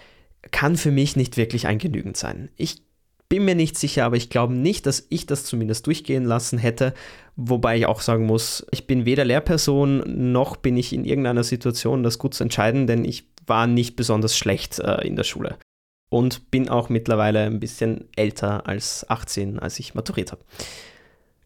kann 0.50 0.76
für 0.76 0.90
mich 0.90 1.16
nicht 1.16 1.36
wirklich 1.36 1.66
ein 1.66 1.78
Genügend 1.78 2.16
sein. 2.16 2.50
Ich 2.56 2.82
bin 3.28 3.44
mir 3.44 3.54
nicht 3.54 3.76
sicher, 3.76 4.04
aber 4.04 4.16
ich 4.16 4.30
glaube 4.30 4.54
nicht, 4.54 4.86
dass 4.86 5.06
ich 5.10 5.26
das 5.26 5.44
zumindest 5.44 5.86
durchgehen 5.86 6.24
lassen 6.24 6.58
hätte. 6.58 6.94
Wobei 7.36 7.76
ich 7.76 7.86
auch 7.86 8.00
sagen 8.00 8.26
muss, 8.26 8.66
ich 8.70 8.86
bin 8.86 9.04
weder 9.04 9.24
Lehrperson 9.24 10.32
noch 10.32 10.56
bin 10.56 10.76
ich 10.76 10.92
in 10.92 11.04
irgendeiner 11.04 11.44
Situation, 11.44 12.02
das 12.02 12.18
gut 12.18 12.34
zu 12.34 12.42
entscheiden, 12.42 12.86
denn 12.86 13.04
ich 13.04 13.28
war 13.46 13.66
nicht 13.66 13.96
besonders 13.96 14.36
schlecht 14.36 14.78
äh, 14.78 15.06
in 15.06 15.14
der 15.14 15.24
Schule 15.24 15.58
und 16.08 16.50
bin 16.50 16.68
auch 16.68 16.88
mittlerweile 16.88 17.44
ein 17.44 17.60
bisschen 17.60 18.08
älter 18.16 18.66
als 18.66 19.08
18, 19.08 19.58
als 19.58 19.78
ich 19.78 19.94
maturiert 19.94 20.32
habe. 20.32 20.42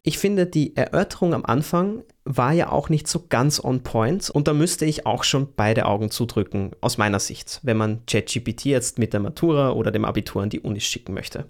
Ich 0.05 0.17
finde, 0.17 0.45
die 0.45 0.75
Erörterung 0.75 1.33
am 1.33 1.45
Anfang 1.45 2.03
war 2.25 2.51
ja 2.51 2.69
auch 2.69 2.89
nicht 2.89 3.07
so 3.07 3.25
ganz 3.29 3.63
on 3.63 3.83
point 3.83 4.29
und 4.29 4.49
da 4.49 4.53
müsste 4.53 4.85
ich 4.85 5.05
auch 5.05 5.23
schon 5.23 5.53
beide 5.55 5.85
Augen 5.85 6.11
zudrücken, 6.11 6.71
aus 6.81 6.97
meiner 6.97 7.19
Sicht, 7.19 7.61
wenn 7.63 7.77
man 7.77 8.05
ChatGPT 8.05 8.65
jetzt 8.65 8.99
mit 8.99 9.13
der 9.13 9.21
Matura 9.21 9.71
oder 9.71 9.91
dem 9.91 10.03
Abitur 10.03 10.43
an 10.43 10.49
die 10.49 10.59
Unis 10.59 10.83
schicken 10.83 11.13
möchte. 11.13 11.49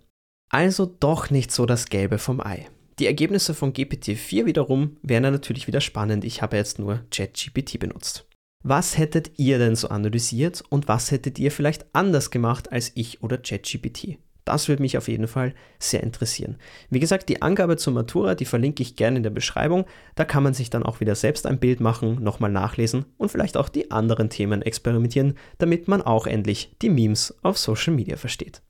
Also 0.49 0.85
doch 0.85 1.31
nicht 1.31 1.51
so 1.51 1.65
das 1.65 1.87
Gelbe 1.87 2.19
vom 2.19 2.39
Ei. 2.41 2.67
Die 2.99 3.07
Ergebnisse 3.07 3.55
von 3.55 3.73
GPT-4 3.73 4.45
wiederum 4.45 4.97
wären 5.01 5.23
natürlich 5.23 5.65
wieder 5.65 5.81
spannend. 5.81 6.23
Ich 6.23 6.43
habe 6.43 6.57
jetzt 6.57 6.77
nur 6.77 6.99
ChatGPT 7.09 7.79
benutzt. 7.79 8.27
Was 8.65 8.97
hättet 8.97 9.31
ihr 9.37 9.57
denn 9.57 9.75
so 9.75 9.89
analysiert 9.89 10.63
und 10.69 10.87
was 10.87 11.11
hättet 11.11 11.37
ihr 11.37 11.51
vielleicht 11.51 11.85
anders 11.93 12.31
gemacht 12.31 12.71
als 12.71 12.93
ich 12.95 13.21
oder 13.21 13.37
ChatGPT? 13.37 14.19
Das 14.45 14.67
würde 14.67 14.81
mich 14.81 14.97
auf 14.97 15.09
jeden 15.09 15.27
Fall 15.27 15.53
sehr 15.79 16.01
interessieren. 16.01 16.57
Wie 16.89 16.99
gesagt, 16.99 17.27
die 17.27 17.41
Angabe 17.41 17.75
zur 17.75 17.93
Matura, 17.93 18.35
die 18.35 18.45
verlinke 18.45 18.81
ich 18.81 18.95
gerne 18.95 19.17
in 19.17 19.23
der 19.23 19.29
Beschreibung. 19.29 19.85
Da 20.15 20.25
kann 20.25 20.43
man 20.43 20.53
sich 20.53 20.69
dann 20.69 20.83
auch 20.83 21.01
wieder 21.01 21.15
selbst 21.15 21.45
ein 21.45 21.59
Bild 21.59 21.81
machen, 21.81 22.23
nochmal 22.23 22.51
nachlesen 22.51 23.05
und 23.17 23.29
vielleicht 23.29 23.57
auch 23.57 23.69
die 23.69 23.91
anderen 23.91 24.29
Themen 24.29 24.61
experimentieren, 24.61 25.35
damit 25.57 25.87
man 25.87 26.01
auch 26.01 26.25
endlich 26.25 26.75
die 26.81 26.89
Memes 26.89 27.35
auf 27.41 27.57
Social 27.57 27.93
Media 27.93 28.17
versteht. 28.17 28.61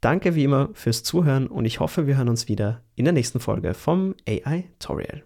Danke 0.00 0.34
wie 0.34 0.44
immer 0.44 0.68
fürs 0.74 1.02
Zuhören 1.02 1.46
und 1.46 1.64
ich 1.64 1.80
hoffe, 1.80 2.06
wir 2.06 2.18
hören 2.18 2.28
uns 2.28 2.48
wieder 2.48 2.82
in 2.94 3.06
der 3.06 3.14
nächsten 3.14 3.40
Folge 3.40 3.72
vom 3.72 4.14
AI 4.28 4.64
Tutorial. 4.78 5.22